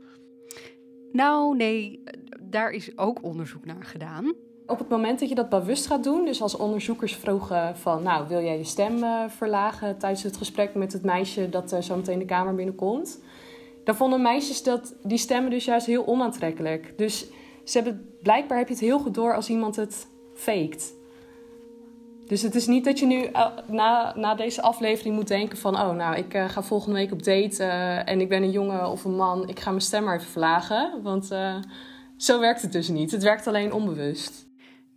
Nou, 1.12 1.56
nee, 1.56 2.04
daar 2.42 2.72
is 2.72 2.98
ook 2.98 3.24
onderzoek 3.24 3.66
naar 3.66 3.84
gedaan. 3.84 4.48
Op 4.70 4.80
het 4.80 4.90
moment 4.90 5.20
dat 5.20 5.30
je 5.30 5.36
dat 5.36 5.50
bewust 5.50 5.88
gaat 5.88 6.04
doen, 6.04 6.26
dus 6.26 6.42
als 6.42 6.58
onderzoekers 6.58 7.16
vroegen 7.16 7.78
van, 7.78 8.04
nou, 8.04 8.28
wil 8.28 8.42
jij 8.42 8.58
je 8.58 8.64
stem 8.64 8.98
uh, 8.98 9.24
verlagen 9.28 9.98
tijdens 9.98 10.24
het 10.24 10.38
gesprek 10.38 10.76
met 10.76 10.94
het 10.94 11.04
meisje 11.04 11.50
dat 11.50 11.74
uh, 11.74 11.82
zo 11.82 11.96
meteen 11.96 12.20
de 12.20 12.26
kamer 12.26 12.56
binnenkomt, 12.56 13.20
dan 13.84 13.96
vonden 13.96 14.22
meisjes 14.22 14.64
dat 14.64 14.94
die 15.04 15.18
stemmen 15.18 15.52
dus 15.52 15.66
juist 15.66 15.86
heel 15.86 16.08
onaantrekkelijk. 16.08 16.94
Dus 16.98 17.26
ze 17.64 17.78
hebben, 17.78 18.10
blijkbaar 18.22 18.58
heb 18.58 18.68
je 18.68 18.74
het 18.74 18.84
heel 18.84 19.00
goed 19.00 19.14
door 19.14 19.36
als 19.36 19.50
iemand 19.50 19.76
het 19.76 20.08
faked. 20.36 20.94
Dus 22.28 22.42
het 22.42 22.56
is 22.56 22.68
niet 22.68 22.86
dat 22.86 23.00
je 23.00 23.06
nu 23.06 23.24
uh, 23.24 23.48
na, 23.68 24.14
na 24.16 24.36
deze 24.36 24.62
aflevering 24.62 25.16
moet 25.16 25.28
denken 25.28 25.58
van... 25.58 25.76
oh, 25.76 25.96
nou, 25.96 26.16
ik 26.16 26.38
ga 26.48 26.64
volgende 26.64 26.96
week 26.96 27.12
op 27.12 27.24
date 27.24 27.64
en 28.06 28.22
ik 28.22 28.30
ben 28.30 28.44
een 28.44 28.52
jongen 28.52 28.90
of 28.90 29.04
een 29.04 29.16
man. 29.16 29.48
Ik 29.48 29.60
ga 29.60 29.70
mijn 29.70 29.82
stem 29.82 30.04
maar 30.04 30.16
even 30.16 30.32
verlagen, 30.32 31.02
want 31.04 31.36
zo 32.18 32.40
werkt 32.40 32.62
het 32.62 32.72
dus 32.72 32.88
niet. 32.88 33.12
Het 33.12 33.24
werkt 33.24 33.48
alleen 33.48 33.74
onbewust. 33.74 34.49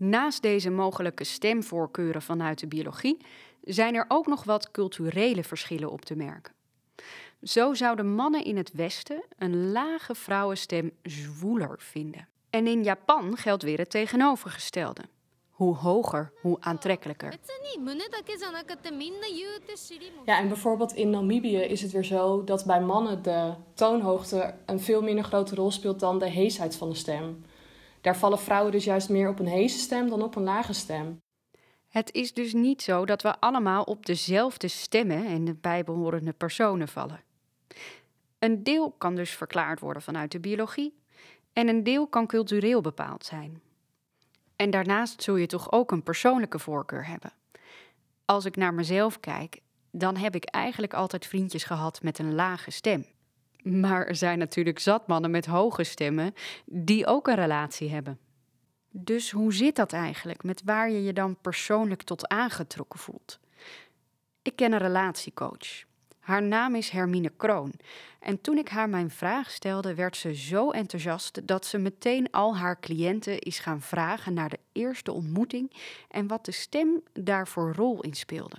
Naast 0.04 0.42
deze 0.42 0.70
mogelijke 0.70 1.24
stemvoorkeuren 1.24 2.22
vanuit 2.22 2.58
de 2.58 2.66
biologie... 2.66 3.16
zijn 3.62 3.94
er 3.94 4.04
ook 4.08 4.26
nog 4.26 4.44
wat 4.44 4.70
culturele 4.70 5.44
verschillen 5.44 5.90
op 5.90 6.04
te 6.04 6.16
merken. 6.16 6.52
Zo 7.42 7.74
zouden 7.74 8.14
mannen 8.14 8.44
in 8.44 8.56
het 8.56 8.72
Westen 8.72 9.24
een 9.38 9.72
lage 9.72 10.14
vrouwenstem 10.14 10.90
zwoeler 11.02 11.74
vinden. 11.78 12.28
En 12.50 12.66
in 12.66 12.82
Japan 12.82 13.36
geldt 13.36 13.62
weer 13.62 13.78
het 13.78 13.90
tegenovergestelde. 13.90 15.02
Hoe 15.50 15.76
hoger, 15.76 16.32
hoe 16.40 16.56
aantrekkelijker. 16.60 17.34
Ja, 20.24 20.38
en 20.38 20.48
bijvoorbeeld 20.48 20.92
in 20.92 21.10
Namibië 21.10 21.58
is 21.58 21.82
het 21.82 21.92
weer 21.92 22.04
zo 22.04 22.44
dat 22.44 22.64
bij 22.64 22.80
mannen 22.80 23.22
de 23.22 23.54
toonhoogte 23.74 24.54
een 24.66 24.80
veel 24.80 25.02
minder 25.02 25.24
grote 25.24 25.54
rol 25.54 25.70
speelt 25.70 26.00
dan 26.00 26.18
de 26.18 26.28
heesheid 26.28 26.76
van 26.76 26.88
de 26.88 26.96
stem. 26.96 27.44
Daar 28.02 28.16
vallen 28.16 28.38
vrouwen 28.38 28.72
dus 28.72 28.84
juist 28.84 29.08
meer 29.08 29.28
op 29.28 29.38
een 29.38 29.46
heese 29.46 29.78
stem 29.78 30.08
dan 30.08 30.22
op 30.22 30.36
een 30.36 30.42
lage 30.42 30.72
stem. 30.72 31.20
Het 31.88 32.12
is 32.12 32.32
dus 32.34 32.52
niet 32.52 32.82
zo 32.82 33.04
dat 33.04 33.22
we 33.22 33.40
allemaal 33.40 33.82
op 33.82 34.06
dezelfde 34.06 34.68
stemmen 34.68 35.26
en 35.26 35.44
de 35.44 35.54
bijbehorende 35.54 36.32
personen 36.32 36.88
vallen. 36.88 37.20
Een 38.38 38.62
deel 38.62 38.90
kan 38.90 39.14
dus 39.14 39.30
verklaard 39.30 39.80
worden 39.80 40.02
vanuit 40.02 40.32
de 40.32 40.40
biologie 40.40 40.94
en 41.52 41.68
een 41.68 41.82
deel 41.82 42.06
kan 42.06 42.26
cultureel 42.26 42.80
bepaald 42.80 43.24
zijn. 43.24 43.60
En 44.56 44.70
daarnaast 44.70 45.22
zul 45.22 45.36
je 45.36 45.46
toch 45.46 45.72
ook 45.72 45.90
een 45.90 46.02
persoonlijke 46.02 46.58
voorkeur 46.58 47.06
hebben. 47.06 47.32
Als 48.24 48.44
ik 48.44 48.56
naar 48.56 48.74
mezelf 48.74 49.20
kijk, 49.20 49.60
dan 49.90 50.16
heb 50.16 50.34
ik 50.34 50.44
eigenlijk 50.44 50.94
altijd 50.94 51.26
vriendjes 51.26 51.64
gehad 51.64 52.02
met 52.02 52.18
een 52.18 52.34
lage 52.34 52.70
stem. 52.70 53.06
Maar 53.62 54.06
er 54.06 54.16
zijn 54.16 54.38
natuurlijk 54.38 54.78
zat 54.78 55.06
mannen 55.06 55.30
met 55.30 55.46
hoge 55.46 55.84
stemmen 55.84 56.34
die 56.64 57.06
ook 57.06 57.26
een 57.26 57.34
relatie 57.34 57.90
hebben. 57.90 58.18
Dus 58.90 59.30
hoe 59.30 59.52
zit 59.54 59.76
dat 59.76 59.92
eigenlijk 59.92 60.42
met 60.42 60.62
waar 60.64 60.90
je 60.90 61.02
je 61.02 61.12
dan 61.12 61.36
persoonlijk 61.40 62.02
tot 62.02 62.28
aangetrokken 62.28 62.98
voelt? 62.98 63.40
Ik 64.42 64.56
ken 64.56 64.72
een 64.72 64.78
relatiecoach. 64.78 65.84
Haar 66.20 66.42
naam 66.42 66.74
is 66.74 66.88
Hermine 66.88 67.32
Kroon. 67.36 67.72
En 68.20 68.40
toen 68.40 68.58
ik 68.58 68.68
haar 68.68 68.88
mijn 68.88 69.10
vraag 69.10 69.50
stelde, 69.50 69.94
werd 69.94 70.16
ze 70.16 70.34
zo 70.34 70.70
enthousiast 70.70 71.46
dat 71.46 71.66
ze 71.66 71.78
meteen 71.78 72.30
al 72.30 72.56
haar 72.56 72.80
cliënten 72.80 73.38
is 73.38 73.58
gaan 73.58 73.80
vragen 73.80 74.34
naar 74.34 74.48
de 74.48 74.58
eerste 74.72 75.12
ontmoeting 75.12 75.72
en 76.08 76.26
wat 76.26 76.44
de 76.44 76.52
stem 76.52 77.02
daarvoor 77.12 77.74
rol 77.74 78.00
in 78.00 78.14
speelde. 78.14 78.56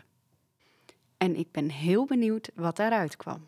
En 1.17 1.36
ik 1.36 1.51
ben 1.51 1.69
heel 1.69 2.05
benieuwd 2.05 2.50
wat 2.55 2.75
daaruit 2.75 3.15
kwam. 3.15 3.48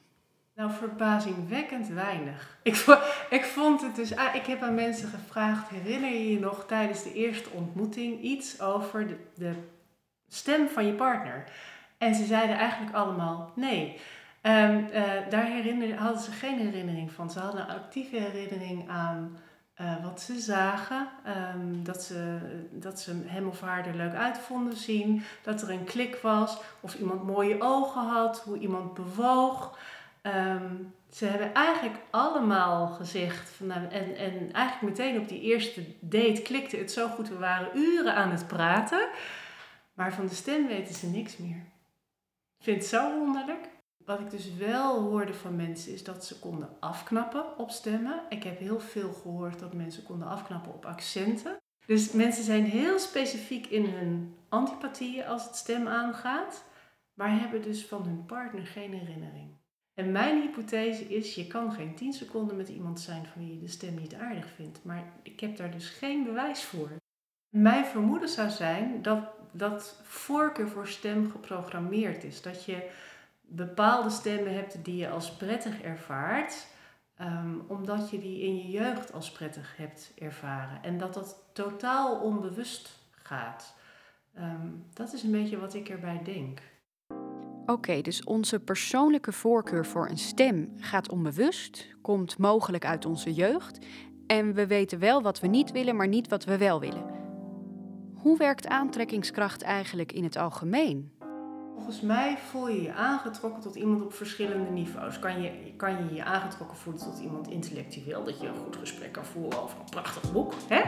Nou, 0.55 0.71
verbazingwekkend 0.71 1.87
weinig. 1.87 2.57
Ik, 2.63 2.85
ik 3.29 3.43
vond 3.43 3.81
het 3.81 3.95
dus. 3.95 4.15
Ah, 4.15 4.35
ik 4.35 4.45
heb 4.45 4.61
aan 4.61 4.75
mensen 4.75 5.09
gevraagd: 5.09 5.69
herinner 5.69 6.09
je 6.09 6.31
je 6.31 6.39
nog 6.39 6.65
tijdens 6.67 7.03
de 7.03 7.13
eerste 7.13 7.49
ontmoeting 7.49 8.21
iets 8.21 8.61
over 8.61 9.07
de, 9.07 9.17
de 9.33 9.53
stem 10.27 10.67
van 10.67 10.85
je 10.85 10.93
partner? 10.93 11.43
En 11.97 12.15
ze 12.15 12.25
zeiden 12.25 12.57
eigenlijk 12.57 12.95
allemaal 12.95 13.51
nee. 13.55 13.99
Um, 14.41 14.87
uh, 14.93 15.03
daar 15.29 15.45
herinner, 15.45 15.97
hadden 15.97 16.21
ze 16.21 16.31
geen 16.31 16.59
herinnering 16.59 17.11
van. 17.11 17.31
Ze 17.31 17.39
hadden 17.39 17.61
een 17.61 17.75
actieve 17.75 18.17
herinnering 18.17 18.89
aan 18.89 19.37
uh, 19.81 20.03
wat 20.03 20.21
ze 20.21 20.39
zagen. 20.39 21.07
Um, 21.55 21.83
dat, 21.83 22.03
ze, 22.03 22.39
dat 22.71 22.99
ze 22.99 23.23
hem 23.25 23.47
of 23.47 23.61
haar 23.61 23.87
er 23.87 23.95
leuk 23.95 24.13
uit 24.13 24.37
vonden 24.37 24.77
zien. 24.77 25.23
Dat 25.43 25.61
er 25.61 25.69
een 25.69 25.83
klik 25.83 26.15
was. 26.21 26.57
Of 26.79 26.95
iemand 26.95 27.23
mooie 27.23 27.55
ogen 27.59 28.01
had. 28.01 28.39
Hoe 28.39 28.57
iemand 28.57 28.93
bewoog. 28.93 29.77
Um, 30.25 30.93
ze 31.09 31.25
hebben 31.25 31.53
eigenlijk 31.53 31.97
allemaal 32.09 32.87
gezegd. 32.87 33.49
Van, 33.49 33.67
nou, 33.67 33.87
en, 33.87 34.15
en 34.15 34.51
eigenlijk 34.51 34.97
meteen 34.97 35.19
op 35.19 35.27
die 35.27 35.41
eerste 35.41 35.81
date 35.99 36.41
klikte 36.41 36.77
het 36.77 36.91
zo 36.91 37.07
goed. 37.07 37.29
We 37.29 37.37
waren 37.37 37.77
uren 37.77 38.15
aan 38.15 38.31
het 38.31 38.47
praten. 38.47 39.07
Maar 39.93 40.13
van 40.13 40.27
de 40.27 40.35
stem 40.35 40.67
weten 40.67 40.95
ze 40.95 41.07
niks 41.07 41.37
meer 41.37 41.73
vind 42.65 42.81
het 42.81 42.85
zo 42.85 43.19
wonderlijk. 43.19 43.69
Wat 44.05 44.19
ik 44.19 44.29
dus 44.29 44.53
wel 44.53 45.01
hoorde 45.01 45.33
van 45.33 45.55
mensen 45.55 45.93
is 45.93 46.03
dat 46.03 46.25
ze 46.25 46.39
konden 46.39 46.69
afknappen 46.79 47.57
op 47.57 47.69
stemmen. 47.69 48.21
Ik 48.29 48.43
heb 48.43 48.59
heel 48.59 48.79
veel 48.79 49.13
gehoord 49.13 49.59
dat 49.59 49.73
mensen 49.73 50.03
konden 50.03 50.27
afknappen 50.27 50.73
op 50.73 50.85
accenten. 50.85 51.57
Dus 51.85 52.11
mensen 52.11 52.43
zijn 52.43 52.65
heel 52.65 52.99
specifiek 52.99 53.67
in 53.67 53.85
hun 53.85 54.35
antipathieën 54.49 55.25
als 55.25 55.43
het 55.43 55.55
stem 55.55 55.87
aangaat, 55.87 56.63
maar 57.13 57.39
hebben 57.39 57.61
dus 57.61 57.85
van 57.85 58.03
hun 58.03 58.25
partner 58.25 58.65
geen 58.65 58.93
herinnering. 58.93 59.49
En 59.95 60.11
mijn 60.11 60.41
hypothese 60.41 61.03
is, 61.03 61.35
je 61.35 61.47
kan 61.47 61.71
geen 61.71 61.95
10 61.95 62.13
seconden 62.13 62.57
met 62.57 62.69
iemand 62.69 62.99
zijn 62.99 63.25
van 63.25 63.41
wie 63.41 63.53
je 63.53 63.59
de 63.59 63.67
stem 63.67 63.95
niet 63.95 64.15
aardig 64.15 64.47
vindt. 64.55 64.79
Maar 64.83 65.03
ik 65.21 65.39
heb 65.39 65.57
daar 65.57 65.71
dus 65.71 65.89
geen 65.89 66.23
bewijs 66.23 66.63
voor. 66.63 66.89
Mijn 67.49 67.85
vermoeden 67.85 68.29
zou 68.29 68.49
zijn 68.49 69.01
dat 69.01 69.19
dat 69.51 69.99
voorkeur 70.03 70.69
voor 70.69 70.87
stem 70.87 71.31
geprogrammeerd 71.31 72.23
is. 72.23 72.41
Dat 72.41 72.65
je 72.65 72.89
bepaalde 73.41 74.09
stemmen 74.09 74.53
hebt 74.53 74.85
die 74.85 74.95
je 74.95 75.09
als 75.09 75.31
prettig 75.31 75.81
ervaart, 75.81 76.67
um, 77.21 77.63
omdat 77.67 78.09
je 78.09 78.19
die 78.19 78.41
in 78.41 78.57
je 78.57 78.69
jeugd 78.69 79.13
als 79.13 79.31
prettig 79.31 79.77
hebt 79.77 80.11
ervaren. 80.17 80.83
En 80.83 80.97
dat 80.97 81.13
dat 81.13 81.49
totaal 81.53 82.19
onbewust 82.19 82.99
gaat. 83.11 83.75
Um, 84.37 84.85
dat 84.93 85.13
is 85.13 85.23
een 85.23 85.31
beetje 85.31 85.59
wat 85.59 85.73
ik 85.73 85.89
erbij 85.89 86.21
denk. 86.23 86.61
Oké, 87.65 88.01
dus 88.01 88.23
onze 88.23 88.59
persoonlijke 88.59 89.31
voorkeur 89.31 89.85
voor 89.85 90.09
een 90.09 90.17
stem 90.17 90.73
gaat 90.77 91.09
onbewust, 91.09 91.87
komt 92.01 92.37
mogelijk 92.37 92.85
uit 92.85 93.05
onze 93.05 93.33
jeugd. 93.33 93.79
En 94.27 94.53
we 94.53 94.67
weten 94.67 94.99
wel 94.99 95.21
wat 95.21 95.39
we 95.39 95.47
niet 95.47 95.71
willen, 95.71 95.95
maar 95.95 96.07
niet 96.07 96.27
wat 96.27 96.43
we 96.43 96.57
wel 96.57 96.79
willen. 96.79 97.05
Hoe 98.15 98.37
werkt 98.37 98.67
aantrekkingskracht 98.67 99.61
eigenlijk 99.61 100.11
in 100.11 100.23
het 100.23 100.37
algemeen? 100.37 101.11
Volgens 101.73 102.01
mij 102.01 102.37
voel 102.49 102.69
je 102.69 102.81
je 102.81 102.93
aangetrokken 102.93 103.61
tot 103.61 103.75
iemand 103.75 104.01
op 104.01 104.13
verschillende 104.13 104.69
niveaus. 104.69 105.19
Kan 105.19 105.41
je 105.41 105.51
kan 105.77 105.91
je, 105.91 106.13
je 106.13 106.23
aangetrokken 106.23 106.77
voelen 106.77 107.01
tot 107.01 107.19
iemand 107.19 107.47
intellectueel, 107.47 108.23
dat 108.23 108.39
je 108.39 108.47
een 108.47 108.55
goed 108.63 108.75
gesprek 108.75 109.11
kan 109.11 109.25
voeren 109.25 109.63
over 109.63 109.79
een 109.79 109.89
prachtig 109.89 110.31
boek. 110.31 110.53
Hè? 110.67 110.81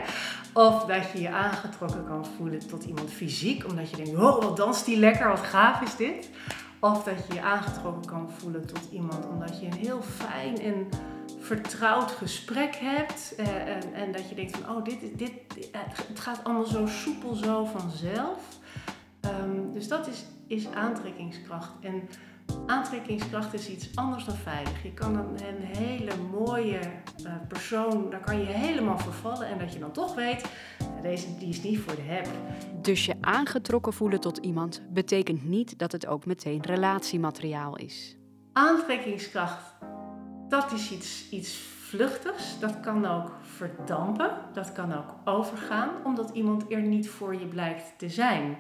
Of 0.54 0.86
dat 0.86 1.12
je 1.12 1.22
je 1.22 1.30
aangetrokken 1.30 2.06
kan 2.06 2.26
voelen 2.26 2.68
tot 2.68 2.84
iemand 2.84 3.12
fysiek, 3.12 3.66
omdat 3.66 3.90
je 3.90 3.96
denkt, 3.96 4.16
oh 4.16 4.42
wat 4.42 4.58
danst 4.58 4.86
die 4.86 5.00
lekker, 5.00 5.28
wat 5.28 5.40
gaaf 5.40 5.82
is 5.82 5.96
dit. 5.96 6.30
Of 6.80 7.04
dat 7.04 7.28
je 7.28 7.34
je 7.34 7.42
aangetrokken 7.42 8.06
kan 8.06 8.30
voelen 8.32 8.66
tot 8.66 8.92
iemand 8.92 9.28
omdat 9.28 9.60
je 9.60 9.66
een 9.66 9.74
heel 9.74 10.02
fijn 10.02 10.60
en 10.60 10.88
vertrouwd 11.40 12.12
gesprek 12.12 12.76
hebt. 12.76 13.34
Uh, 13.40 13.48
en, 13.48 13.94
en, 13.94 14.12
dat 14.12 14.30
je 14.30 14.36
denkt 14.36 14.58
van, 14.58 14.76
oh, 14.76 14.84
dit, 14.84 15.18
dit, 15.18 15.32
het 16.08 16.20
gaat 16.20 16.44
allemaal 16.44 16.66
zo 16.66 16.88
soepel, 16.88 17.36
zo 17.36 17.66
vanzelf. 17.66 18.60
Um, 19.26 19.74
dus 19.74 19.88
dat 19.88 20.08
is 20.08 20.26
is 20.48 20.68
aantrekkingskracht. 20.68 21.72
En 21.82 22.10
aantrekkingskracht 22.66 23.54
is 23.54 23.70
iets 23.70 23.96
anders 23.96 24.26
dan 24.26 24.36
veilig. 24.36 24.84
Je 24.84 24.94
kan 24.94 25.16
een, 25.16 25.48
een 25.48 25.62
hele 25.62 26.12
mooie 26.32 26.80
uh, 27.26 27.32
persoon, 27.48 28.10
daar 28.10 28.20
kan 28.20 28.40
je 28.40 28.46
helemaal 28.46 29.00
vervallen 29.00 29.48
en 29.48 29.60
dat 29.60 29.74
je 29.74 29.80
dan 29.80 29.92
toch 29.92 30.16
weet, 30.16 30.46
deze 31.02 31.38
die 31.38 31.50
is 31.50 31.64
niet 31.64 31.80
voor 31.80 31.96
de 31.96 32.02
heb. 32.02 32.28
Dus 32.82 33.06
je 33.06 33.16
aangetrokken 33.22 33.94
voelen 33.94 34.20
tot 34.20 34.38
iemand 34.38 34.82
betekent 34.90 35.46
niet 35.46 35.80
dat 35.80 35.92
het 35.92 36.08
ook 36.08 36.26
meteen 36.26 36.62
relatiemateriaal 36.62 37.76
is. 37.76 38.18
Aantrekkingskracht, 38.54 39.74
dat 40.50 40.72
is 40.72 40.92
iets, 40.92 41.30
iets 41.30 41.76
vluchtigs. 41.88 42.60
Dat 42.60 42.80
kan 42.80 43.06
ook 43.06 43.32
verdampen, 43.42 44.32
dat 44.54 44.72
kan 44.72 44.94
ook 44.94 45.16
overgaan, 45.26 45.90
omdat 46.04 46.30
iemand 46.34 46.72
er 46.72 46.82
niet 46.82 47.10
voor 47.10 47.36
je 47.36 47.46
blijkt 47.46 47.94
te 47.98 48.10
zijn. 48.10 48.58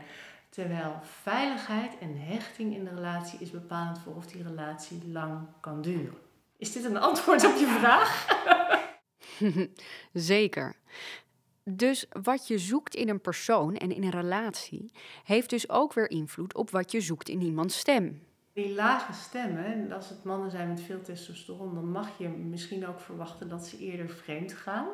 Terwijl 0.58 1.00
veiligheid 1.02 1.98
en 2.00 2.20
hechting 2.20 2.76
in 2.76 2.84
de 2.84 2.90
relatie 2.90 3.40
is 3.40 3.52
bepalend 3.52 4.00
voor 4.00 4.16
of 4.16 4.26
die 4.26 4.44
relatie 4.44 5.12
lang 5.12 5.48
kan 5.62 5.82
duren. 5.82 6.18
Is 6.58 6.72
dit 6.72 6.84
een 6.84 6.98
antwoord 6.98 7.46
op 7.46 7.56
je 7.56 7.68
vraag? 7.80 8.28
Zeker. 10.14 10.76
Dus 11.64 12.06
wat 12.24 12.48
je 12.48 12.58
zoekt 12.58 12.96
in 12.96 13.10
een 13.10 13.22
persoon 13.22 13.76
en 13.76 13.92
in 13.92 14.04
een 14.04 14.10
relatie, 14.10 14.92
heeft 15.24 15.50
dus 15.50 15.70
ook 15.70 15.94
weer 15.94 16.10
invloed 16.10 16.56
op 16.56 16.70
wat 16.70 16.92
je 16.92 17.02
zoekt 17.02 17.30
in 17.30 17.42
iemands 17.42 17.78
stem. 17.78 18.24
Die 18.54 18.74
lage 18.74 19.14
stemmen, 19.14 19.92
als 19.92 20.10
het 20.10 20.24
mannen 20.24 20.52
zijn 20.52 20.68
met 20.68 20.82
veel 20.82 21.02
testosteron, 21.02 21.74
dan 21.74 21.92
mag 21.92 22.18
je 22.18 22.28
misschien 22.28 22.88
ook 22.88 23.00
verwachten 23.00 23.50
dat 23.50 23.68
ze 23.68 23.78
eerder 23.78 24.10
vreemd 24.10 24.54
gaan. 24.54 24.88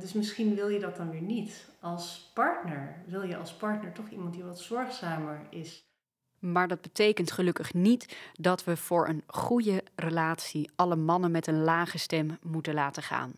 Dus 0.00 0.12
misschien 0.12 0.54
wil 0.54 0.68
je 0.68 0.80
dat 0.80 0.96
dan 0.96 1.10
weer 1.10 1.22
niet. 1.22 1.68
Als 1.80 2.30
partner 2.34 3.02
wil 3.06 3.22
je 3.22 3.36
als 3.36 3.52
partner 3.52 3.92
toch 3.92 4.08
iemand 4.08 4.34
die 4.34 4.44
wat 4.44 4.60
zorgzamer 4.60 5.46
is. 5.50 5.84
Maar 6.38 6.68
dat 6.68 6.80
betekent 6.80 7.32
gelukkig 7.32 7.74
niet 7.74 8.16
dat 8.32 8.64
we 8.64 8.76
voor 8.76 9.08
een 9.08 9.22
goede 9.26 9.82
relatie 9.94 10.70
alle 10.74 10.96
mannen 10.96 11.30
met 11.30 11.46
een 11.46 11.62
lage 11.62 11.98
stem 11.98 12.38
moeten 12.42 12.74
laten 12.74 13.02
gaan. 13.02 13.32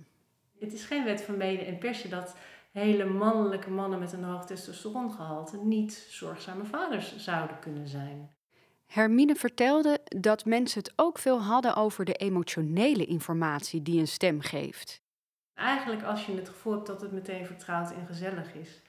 Het 0.59 0.73
is 0.73 0.85
geen 0.85 1.05
wet 1.05 1.23
van 1.23 1.37
mede 1.37 1.65
en 1.65 1.79
persen 1.79 2.11
dat 2.11 2.37
hele 2.73 3.05
mannelijke 3.05 3.71
mannen 3.71 3.99
met 3.99 4.13
een 4.13 4.25
hoog 4.25 4.47
testosterongehalte 4.47 5.57
niet 5.57 6.07
zorgzame 6.09 6.65
vaders 6.65 7.17
zouden 7.17 7.59
kunnen 7.59 7.89
zijn. 7.89 8.31
Hermine 8.87 9.35
vertelde 9.35 10.01
dat 10.05 10.45
mensen 10.45 10.79
het 10.79 10.93
ook 10.97 11.19
veel 11.19 11.43
hadden 11.43 11.77
over 11.77 12.05
de 12.05 12.15
emotionele 12.15 13.05
informatie 13.05 13.83
die 13.83 14.01
een 14.01 14.09
stem 14.09 14.41
geeft. 14.41 15.04
Eigenlijk 15.55 16.03
als 16.03 16.27
je 16.27 16.37
het 16.37 16.49
gevoel 16.49 16.73
hebt 16.73 16.87
dat 16.87 17.01
het 17.01 17.13
meteen 17.13 17.47
vertrouwd 17.47 17.93
en 17.93 18.07
gezellig 18.07 18.55
is. 18.55 18.83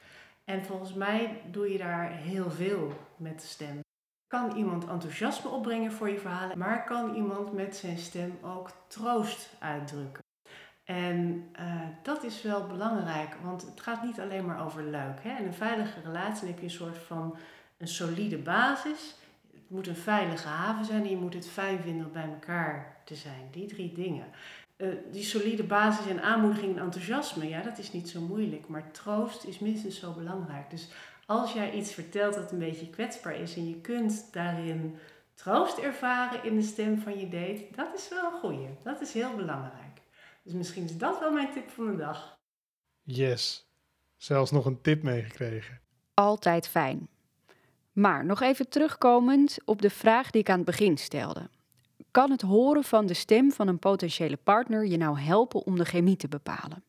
En 0.43 0.65
volgens 0.65 0.93
mij 0.93 1.41
doe 1.51 1.71
je 1.71 1.77
daar 1.77 2.11
heel 2.11 2.51
veel 2.51 2.93
met 3.15 3.41
de 3.41 3.47
stem. 3.47 3.79
Kan 4.27 4.55
iemand 4.55 4.87
enthousiasme 4.87 5.49
opbrengen 5.49 5.91
voor 5.91 6.09
je 6.09 6.19
verhalen, 6.19 6.57
maar 6.57 6.83
kan 6.83 7.15
iemand 7.15 7.53
met 7.53 7.75
zijn 7.75 7.97
stem 7.97 8.37
ook 8.41 8.71
troost 8.87 9.49
uitdrukken. 9.59 10.23
En 10.83 11.49
uh, 11.59 11.81
dat 12.03 12.23
is 12.23 12.41
wel 12.41 12.67
belangrijk, 12.67 13.35
want 13.43 13.61
het 13.61 13.81
gaat 13.81 14.03
niet 14.03 14.19
alleen 14.19 14.45
maar 14.45 14.65
over 14.65 14.83
leuk. 14.83 15.23
Hè? 15.23 15.37
In 15.37 15.45
een 15.45 15.53
veilige 15.53 16.01
relatie 16.01 16.47
heb 16.47 16.57
je 16.57 16.63
een 16.63 16.69
soort 16.69 16.97
van 16.97 17.37
een 17.77 17.87
solide 17.87 18.37
basis. 18.37 19.15
Het 19.53 19.69
moet 19.69 19.87
een 19.87 19.95
veilige 19.95 20.47
haven 20.47 20.85
zijn 20.85 21.03
en 21.03 21.09
je 21.09 21.17
moet 21.17 21.33
het 21.33 21.47
fijn 21.47 21.79
vinden 21.79 22.05
om 22.05 22.11
bij 22.11 22.29
elkaar 22.29 22.97
te 23.03 23.15
zijn. 23.15 23.47
Die 23.51 23.67
drie 23.67 23.93
dingen. 23.93 24.25
Uh, 24.77 24.93
die 25.11 25.23
solide 25.23 25.63
basis 25.63 26.05
en 26.07 26.21
aanmoediging 26.21 26.75
en 26.75 26.83
enthousiasme, 26.83 27.49
ja, 27.49 27.61
dat 27.61 27.77
is 27.77 27.91
niet 27.91 28.09
zo 28.09 28.21
moeilijk. 28.21 28.67
Maar 28.67 28.91
troost 28.91 29.43
is 29.43 29.59
minstens 29.59 29.99
zo 29.99 30.11
belangrijk. 30.11 30.69
Dus 30.69 30.87
als 31.25 31.53
jij 31.53 31.73
iets 31.73 31.93
vertelt 31.93 32.33
dat 32.33 32.51
een 32.51 32.59
beetje 32.59 32.89
kwetsbaar 32.89 33.35
is 33.35 33.55
en 33.55 33.69
je 33.69 33.81
kunt 33.81 34.33
daarin 34.33 34.97
troost 35.33 35.77
ervaren 35.77 36.43
in 36.43 36.55
de 36.55 36.61
stem 36.61 36.99
van 36.99 37.19
je 37.19 37.29
date, 37.29 37.67
dat 37.75 37.93
is 37.95 38.09
wel 38.09 38.33
een 38.33 38.39
goeie. 38.39 38.67
Dat 38.83 39.01
is 39.01 39.13
heel 39.13 39.35
belangrijk. 39.35 40.01
Dus 40.43 40.53
misschien 40.53 40.83
is 40.83 40.97
dat 40.97 41.19
wel 41.19 41.31
mijn 41.31 41.51
tip 41.51 41.69
van 41.69 41.85
de 41.85 41.97
dag. 41.97 42.37
Yes, 43.01 43.69
zelfs 44.17 44.51
nog 44.51 44.65
een 44.65 44.81
tip 44.81 45.03
meegekregen. 45.03 45.79
Altijd 46.13 46.67
fijn. 46.67 47.07
Maar 47.91 48.25
nog 48.25 48.41
even 48.41 48.69
terugkomend 48.69 49.57
op 49.65 49.81
de 49.81 49.89
vraag 49.89 50.31
die 50.31 50.41
ik 50.41 50.49
aan 50.49 50.57
het 50.57 50.65
begin 50.65 50.97
stelde. 50.97 51.49
Kan 52.15 52.31
het 52.31 52.41
horen 52.41 52.83
van 52.83 53.05
de 53.05 53.13
stem 53.13 53.51
van 53.51 53.67
een 53.67 53.79
potentiële 53.79 54.37
partner 54.43 54.85
je 54.85 54.97
nou 54.97 55.19
helpen 55.19 55.65
om 55.65 55.77
de 55.77 55.85
chemie 55.85 56.15
te 56.15 56.27
bepalen? 56.27 56.83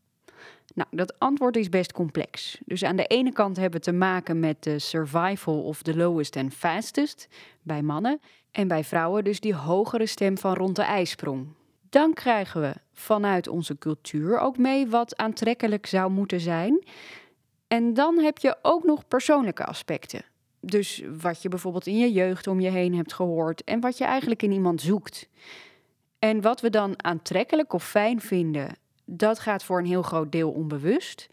Nou, 0.75 0.89
dat 0.91 1.19
antwoord 1.19 1.57
is 1.57 1.69
best 1.69 1.93
complex. 1.93 2.59
Dus 2.65 2.85
aan 2.85 2.97
de 2.97 3.07
ene 3.07 3.33
kant 3.33 3.57
hebben 3.57 3.79
we 3.79 3.85
te 3.87 3.93
maken 3.93 4.41
met 4.41 4.63
de 4.63 4.79
survival 4.79 5.63
of 5.63 5.83
the 5.83 5.97
lowest 5.97 6.37
and 6.37 6.55
fastest 6.55 7.29
bij 7.63 7.83
mannen. 7.83 8.21
En 8.51 8.69
bij 8.69 8.85
vrouwen 8.85 9.25
dus 9.25 9.41
die 9.41 9.55
hogere 9.55 10.07
stem 10.07 10.39
van 10.39 10.55
rond 10.55 10.77
de 10.77 10.83
ijsprong. 10.83 11.47
Dan 11.89 12.13
krijgen 12.13 12.61
we 12.61 12.75
vanuit 12.93 13.49
onze 13.49 13.79
cultuur 13.79 14.39
ook 14.39 14.59
mee 14.59 14.87
wat 14.87 15.17
aantrekkelijk 15.17 15.87
zou 15.87 16.11
moeten 16.11 16.41
zijn. 16.41 16.87
En 17.67 17.95
dan 17.95 18.19
heb 18.19 18.39
je 18.39 18.57
ook 18.63 18.85
nog 18.85 19.09
persoonlijke 19.09 19.65
aspecten. 19.65 20.25
Dus 20.61 21.03
wat 21.21 21.43
je 21.43 21.49
bijvoorbeeld 21.49 21.87
in 21.87 21.99
je 21.99 22.13
jeugd 22.13 22.47
om 22.47 22.61
je 22.61 22.71
heen 22.71 22.95
hebt 22.95 23.13
gehoord 23.13 23.65
en 23.65 23.81
wat 23.81 23.99
je 23.99 24.05
eigenlijk 24.05 24.43
in 24.43 24.53
iemand 24.53 24.81
zoekt. 24.81 25.29
En 26.19 26.41
wat 26.41 26.61
we 26.61 26.71
dan 26.71 27.05
aantrekkelijk 27.05 27.73
of 27.73 27.85
fijn 27.85 28.21
vinden, 28.21 28.77
dat 29.05 29.39
gaat 29.39 29.65
voor 29.65 29.79
een 29.79 29.87
heel 29.87 30.03
groot 30.03 30.33
deel 30.33 30.51
onbewust. 30.51 31.29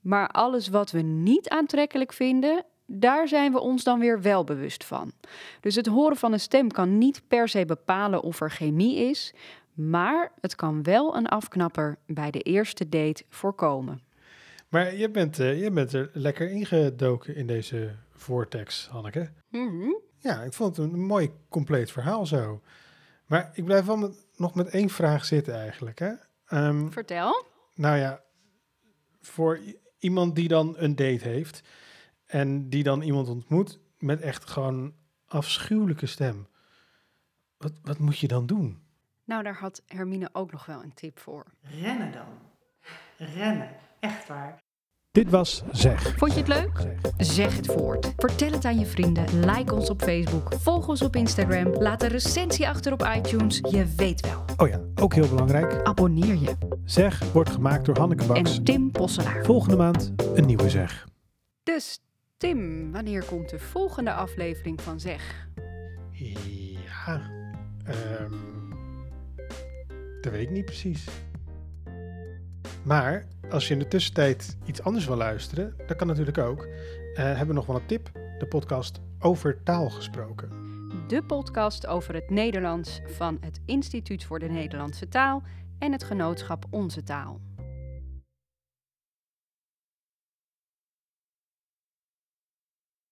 Maar 0.00 0.28
alles 0.28 0.68
wat 0.68 0.90
we 0.90 1.00
niet 1.00 1.48
aantrekkelijk 1.48 2.12
vinden, 2.12 2.64
daar 2.86 3.28
zijn 3.28 3.52
we 3.52 3.60
ons 3.60 3.84
dan 3.84 3.98
weer 3.98 4.22
wel 4.22 4.44
bewust 4.44 4.84
van. 4.84 5.12
Dus 5.60 5.74
het 5.74 5.86
horen 5.86 6.16
van 6.16 6.32
een 6.32 6.40
stem 6.40 6.70
kan 6.70 6.98
niet 6.98 7.22
per 7.28 7.48
se 7.48 7.64
bepalen 7.64 8.22
of 8.22 8.40
er 8.40 8.50
chemie 8.50 8.96
is, 8.96 9.34
maar 9.74 10.32
het 10.40 10.54
kan 10.54 10.82
wel 10.82 11.16
een 11.16 11.26
afknapper 11.26 11.98
bij 12.06 12.30
de 12.30 12.40
eerste 12.40 12.88
date 12.88 13.24
voorkomen. 13.28 14.00
Maar 14.68 14.94
je 14.94 15.10
bent, 15.10 15.38
uh, 15.38 15.62
je 15.62 15.70
bent 15.70 15.92
er 15.92 16.10
lekker 16.12 16.50
ingedoken 16.50 17.36
in 17.36 17.46
deze 17.46 17.94
vortex, 18.14 18.88
Hanneke. 18.90 19.32
Mm 19.48 20.00
Ja, 20.18 20.42
ik 20.42 20.52
vond 20.52 20.76
het 20.76 20.92
een 20.92 21.00
mooi 21.00 21.32
compleet 21.48 21.90
verhaal 21.90 22.26
zo. 22.26 22.62
Maar 23.26 23.50
ik 23.54 23.64
blijf 23.64 23.84
wel 23.84 23.96
met, 23.96 24.26
nog 24.36 24.54
met 24.54 24.68
één 24.68 24.88
vraag 24.88 25.24
zitten 25.24 25.54
eigenlijk. 25.54 25.98
Hè? 25.98 26.12
Um, 26.50 26.92
Vertel. 26.92 27.46
Nou 27.74 27.96
ja, 27.96 28.22
voor 29.20 29.60
iemand 29.98 30.36
die 30.36 30.48
dan 30.48 30.74
een 30.76 30.96
date 30.96 31.28
heeft 31.28 31.62
en 32.26 32.68
die 32.68 32.82
dan 32.82 33.02
iemand 33.02 33.28
ontmoet 33.28 33.80
met 33.98 34.20
echt 34.20 34.50
gewoon 34.50 34.94
afschuwelijke 35.26 36.06
stem. 36.06 36.46
Wat, 37.56 37.72
wat 37.82 37.98
moet 37.98 38.18
je 38.18 38.28
dan 38.28 38.46
doen? 38.46 38.82
Nou, 39.24 39.42
daar 39.42 39.58
had 39.58 39.82
Hermine 39.86 40.28
ook 40.32 40.52
nog 40.52 40.66
wel 40.66 40.82
een 40.82 40.94
tip 40.94 41.18
voor. 41.18 41.44
Rennen 41.60 42.12
dan. 42.12 42.26
Rennen. 43.16 43.70
Echt 44.00 44.28
waar. 44.28 44.62
Dit 45.12 45.30
was 45.30 45.62
Zeg. 45.72 46.14
Vond 46.16 46.32
je 46.32 46.38
het 46.38 46.48
leuk? 46.48 46.70
Zeg. 47.16 47.56
het 47.56 47.66
voort. 47.66 48.12
Vertel 48.16 48.50
het 48.50 48.64
aan 48.64 48.78
je 48.78 48.86
vrienden. 48.86 49.24
Like 49.50 49.74
ons 49.74 49.90
op 49.90 50.02
Facebook. 50.02 50.52
Volg 50.54 50.88
ons 50.88 51.02
op 51.02 51.16
Instagram. 51.16 51.74
Laat 51.74 52.02
een 52.02 52.08
recensie 52.08 52.68
achter 52.68 52.92
op 52.92 53.08
iTunes. 53.16 53.60
Je 53.70 53.86
weet 53.96 54.20
wel. 54.20 54.44
Oh 54.56 54.68
ja, 54.68 54.80
ook 54.94 55.14
heel 55.14 55.28
belangrijk. 55.28 55.82
Abonneer 55.82 56.34
je. 56.34 56.56
Zeg 56.84 57.32
wordt 57.32 57.50
gemaakt 57.50 57.84
door 57.84 57.98
Hanneke 57.98 58.24
Baks. 58.24 58.56
En 58.56 58.64
Tim 58.64 58.90
Posselaar. 58.90 59.44
Volgende 59.44 59.76
maand 59.76 60.12
een 60.34 60.46
nieuwe 60.46 60.70
Zeg. 60.70 61.08
Dus 61.62 62.00
Tim, 62.36 62.92
wanneer 62.92 63.24
komt 63.24 63.48
de 63.48 63.58
volgende 63.58 64.12
aflevering 64.12 64.80
van 64.80 65.00
Zeg? 65.00 65.48
Ja, 66.12 67.20
um, 68.20 68.40
dat 70.20 70.32
weet 70.32 70.42
ik 70.42 70.50
niet 70.50 70.64
precies. 70.64 71.06
Maar 72.82 73.26
als 73.50 73.68
je 73.68 73.72
in 73.72 73.78
de 73.78 73.88
tussentijd 73.88 74.56
iets 74.64 74.82
anders 74.82 75.06
wil 75.06 75.16
luisteren, 75.16 75.74
dat 75.86 75.96
kan 75.96 76.06
natuurlijk 76.06 76.38
ook. 76.38 76.66
Uh, 76.66 77.16
hebben 77.16 77.46
we 77.46 77.52
nog 77.52 77.66
wel 77.66 77.76
een 77.76 77.86
tip: 77.86 78.10
de 78.38 78.46
podcast 78.46 79.00
Over 79.18 79.62
Taal 79.62 79.90
Gesproken. 79.90 80.48
De 81.08 81.22
podcast 81.22 81.86
over 81.86 82.14
het 82.14 82.30
Nederlands 82.30 83.00
van 83.06 83.38
het 83.40 83.60
Instituut 83.66 84.24
voor 84.24 84.38
de 84.38 84.48
Nederlandse 84.48 85.08
Taal 85.08 85.42
en 85.78 85.92
het 85.92 86.04
genootschap 86.04 86.64
Onze 86.70 87.02
Taal. 87.02 87.40